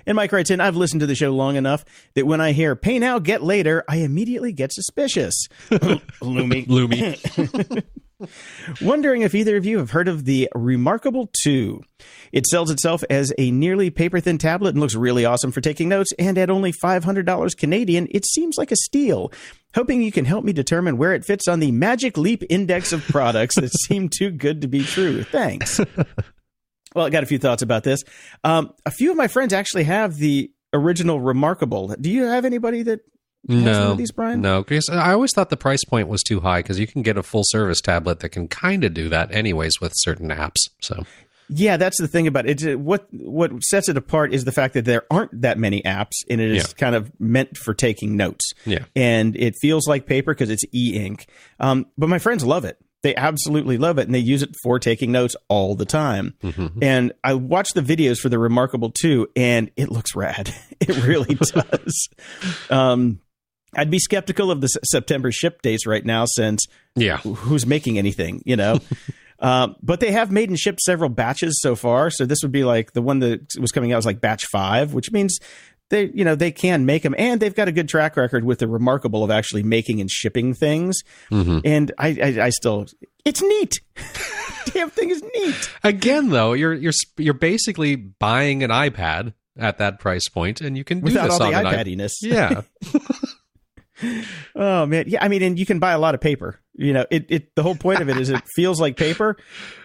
[0.06, 1.86] And Mike writes in, I've listened to the show long enough
[2.16, 5.48] that when I hear pay now, get later, I immediately get suspicious.
[5.70, 6.68] Loomy.
[6.68, 7.84] Loomy.
[8.82, 11.82] Wondering if either of you have heard of the Remarkable 2.
[12.32, 15.90] It sells itself as a nearly paper thin tablet and looks really awesome for taking
[15.90, 19.32] notes, and at only $500 Canadian, it seems like a steal.
[19.76, 23.04] Hoping you can help me determine where it fits on the Magic Leap Index of
[23.08, 25.24] products that seem too good to be true.
[25.24, 25.80] Thanks.
[26.96, 28.04] Well, I got a few thoughts about this.
[28.44, 31.96] Um, a few of my friends actually have the original Remarkable.
[32.00, 33.00] Do you have anybody that
[33.48, 34.42] has one no, of these, Brian?
[34.42, 37.18] no, because I always thought the price point was too high because you can get
[37.18, 40.70] a full service tablet that can kind of do that anyways with certain apps.
[40.82, 41.04] So
[41.50, 42.80] Yeah, that's the thing about it.
[42.80, 46.40] What what sets it apart is the fact that there aren't that many apps, and
[46.40, 46.74] it is Yeah.
[46.78, 48.54] kind of meant for taking notes.
[48.66, 48.86] Yeah.
[48.96, 51.28] and it feels like paper because it's e-ink.
[51.60, 52.78] Um, but my friends love it.
[53.04, 56.34] They absolutely love it, and they use it for taking notes all the time.
[56.82, 60.54] And I watched the videos for the Remarkable 2, and it looks rad.
[60.82, 62.10] It really does.
[62.70, 63.22] Um,
[63.74, 67.18] I'd be skeptical of the S- September ship dates right now, since Yeah.
[67.18, 68.80] who's making anything, you know.
[69.40, 72.10] um, but they have made and shipped several batches so far.
[72.10, 74.94] So this would be like the one that was coming out was like batch five,
[74.94, 75.40] which means
[75.94, 78.60] they, you know, they can make them, and they've got a good track record with
[78.60, 81.02] the remarkable of actually making and shipping things.
[81.32, 81.60] Mm-hmm.
[81.64, 82.88] And I, I, I still,
[83.24, 83.80] it's neat.
[84.74, 85.70] Damn thing is neat.
[85.84, 90.84] Again, though, you're you're you're basically buying an iPad at that price point, and you
[90.84, 91.86] can do Without this all the on an iPad.
[91.86, 92.12] iPadiness.
[92.22, 92.62] Yeah,
[94.56, 95.24] Oh man, yeah.
[95.24, 96.60] I mean, and you can buy a lot of paper.
[96.74, 97.26] You know, it.
[97.30, 99.38] it the whole point of it is it feels like paper.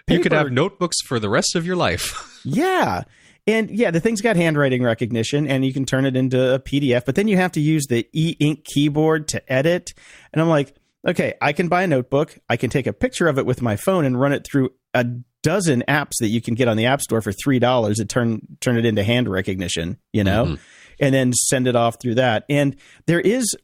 [0.08, 2.40] you could have notebooks for the rest of your life.
[2.44, 3.04] Yeah.
[3.48, 7.06] And yeah, the thing's got handwriting recognition and you can turn it into a PDF,
[7.06, 9.94] but then you have to use the e ink keyboard to edit.
[10.34, 10.76] And I'm like,
[11.06, 12.38] okay, I can buy a notebook.
[12.50, 15.04] I can take a picture of it with my phone and run it through a
[15.42, 18.76] dozen apps that you can get on the App Store for $3 to turn, turn
[18.76, 20.54] it into hand recognition, you know, mm-hmm.
[21.00, 22.44] and then send it off through that.
[22.50, 22.76] And
[23.06, 23.56] there is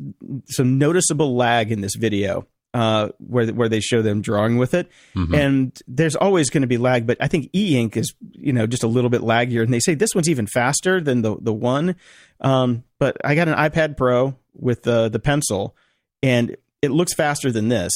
[0.48, 2.46] some noticeable lag in this video.
[2.74, 6.76] Uh, where where they show them drawing with it, and there's always going to be
[6.76, 9.72] lag, but I think e ink is you know just a little bit laggier, and
[9.72, 11.94] they say this one's even faster than the the one.
[12.40, 15.76] Um, but I got an iPad Pro with the the pencil,
[16.20, 17.92] and it looks faster than this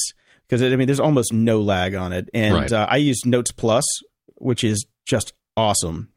[0.47, 2.71] because I mean there's almost no lag on it, and Right.
[2.71, 3.83] uh, I use Notes Plus,
[4.35, 6.07] which is just awesome.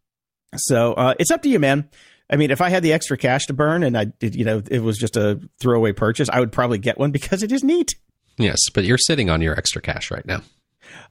[0.54, 1.88] So uh, it's up to you, man.
[2.30, 4.62] I mean, if I had the extra cash to burn and I did, you know,
[4.70, 7.96] it was just a throwaway purchase, I would probably get one because it is neat.
[8.38, 10.42] Yes, but you're sitting on your extra cash right now.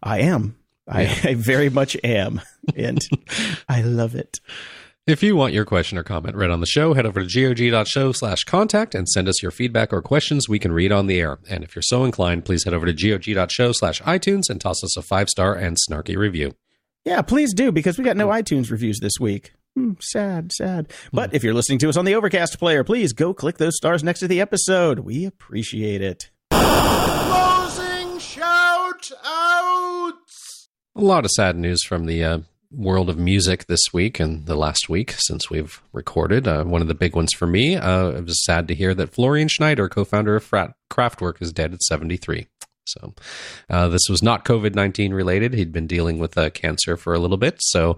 [0.01, 0.57] I am.
[0.88, 2.41] I, I very much am.
[2.76, 2.99] And
[3.67, 4.39] I love it.
[5.07, 8.11] If you want your question or comment read on the show, head over to gog.show
[8.11, 11.39] slash contact and send us your feedback or questions we can read on the air.
[11.49, 14.95] And if you're so inclined, please head over to gog.show slash iTunes and toss us
[14.95, 16.53] a five star and snarky review.
[17.03, 19.53] Yeah, please do because we got no iTunes reviews this week.
[19.76, 20.91] Hmm, sad, sad.
[21.11, 24.03] But if you're listening to us on the Overcast player, please go click those stars
[24.03, 24.99] next to the episode.
[24.99, 26.30] We appreciate it.
[26.62, 30.70] Closing shout outs.
[30.95, 32.39] A lot of sad news from the uh,
[32.72, 36.47] world of music this week and the last week since we've recorded.
[36.47, 39.14] Uh, one of the big ones for me, uh, it was sad to hear that
[39.14, 42.47] Florian Schneider, co founder of Frat- Kraftwerk, is dead at 73.
[42.86, 43.14] So
[43.70, 45.53] uh, this was not COVID 19 related.
[45.53, 47.57] He'd been dealing with uh, cancer for a little bit.
[47.59, 47.97] So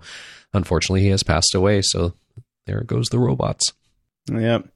[0.54, 1.82] unfortunately, he has passed away.
[1.84, 2.14] So
[2.66, 3.74] there goes the robots.
[4.32, 4.68] Yep.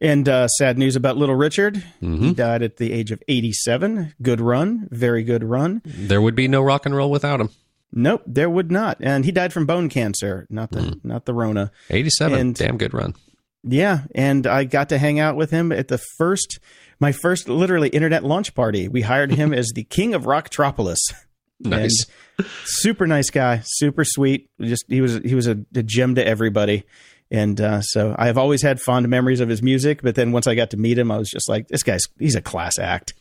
[0.00, 1.82] And uh, sad news about Little Richard.
[2.00, 2.36] He Mhm.
[2.36, 4.14] died at the age of 87.
[4.22, 4.86] Good run.
[4.90, 5.82] Very good run.
[5.84, 7.50] There would be no rock and roll without him.
[7.92, 8.98] Nope, there would not.
[9.00, 11.72] And he died from bone cancer, not the not the Rona.
[11.90, 12.38] 87.
[12.38, 13.14] And- Damn good run.
[13.64, 16.60] Yeah, and I got to hang out with him at the first,
[17.00, 18.86] my first literally internet launch party.
[18.88, 20.98] We hired him as the king of Rocktropolis.
[21.60, 22.06] Nice.
[22.38, 24.48] And super nice guy, super sweet.
[24.60, 26.84] Just he was he was a, a gem to everybody.
[27.30, 30.02] And uh, so I have always had fond memories of his music.
[30.02, 32.34] But then once I got to meet him, I was just like, this guy's he's
[32.34, 33.14] a class act.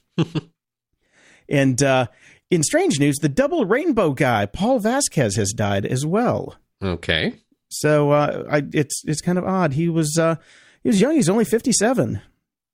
[1.49, 2.07] and uh,
[2.49, 6.55] in strange news, the double rainbow guy, Paul Vasquez, has died as well.
[6.81, 7.33] Okay.
[7.69, 9.73] So uh, I, it's it's kind of odd.
[9.73, 10.35] He was uh,
[10.83, 11.15] he was young.
[11.15, 12.21] He's only fifty seven.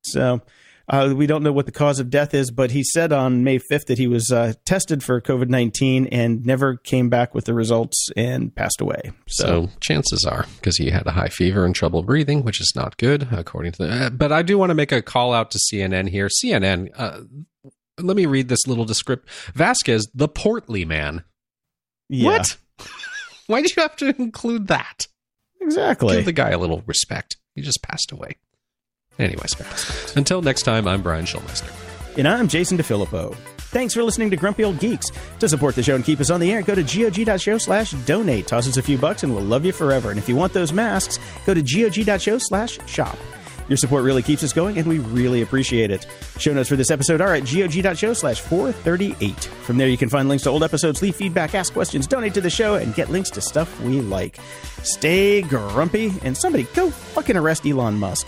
[0.04, 0.42] So
[0.90, 3.58] uh, we don't know what the cause of death is, but he said on May
[3.58, 7.54] fifth that he was uh, tested for COVID nineteen and never came back with the
[7.54, 9.12] results and passed away.
[9.28, 12.74] So, So chances are, because he had a high fever and trouble breathing, which is
[12.76, 14.06] not good, according to the.
[14.06, 16.28] Uh, but I do want to make a call out to CNN here.
[16.44, 17.22] CNN, uh,
[18.00, 19.30] let me read this little descript.
[19.54, 21.24] Vasquez, the portly man.
[22.10, 22.58] yeah, What?
[23.48, 25.08] Why did you have to include that?
[25.62, 26.18] exactly.
[26.18, 27.38] Give the guy a little respect.
[27.56, 28.36] He just passed away.
[29.20, 31.72] Anyways, until next time, I'm Brian Schulmeister.
[32.18, 33.36] And I'm Jason DeFilippo.
[33.58, 35.12] Thanks for listening to Grumpy Old Geeks.
[35.40, 38.46] To support the show and keep us on the air, go to gog.show slash donate.
[38.46, 40.12] Toss us a few bucks and we'll love you forever.
[40.12, 43.18] And if you want those masks, go to gog.show slash shop.
[43.70, 46.06] Your support really keeps us going and we really appreciate it.
[46.38, 49.34] Show notes for this episode are at gog.show slash 438.
[49.46, 52.42] From there, you can find links to old episodes, leave feedback, ask questions, donate to
[52.42, 54.38] the show, and get links to stuff we like.
[54.84, 58.28] Stay grumpy and somebody go fucking arrest Elon Musk.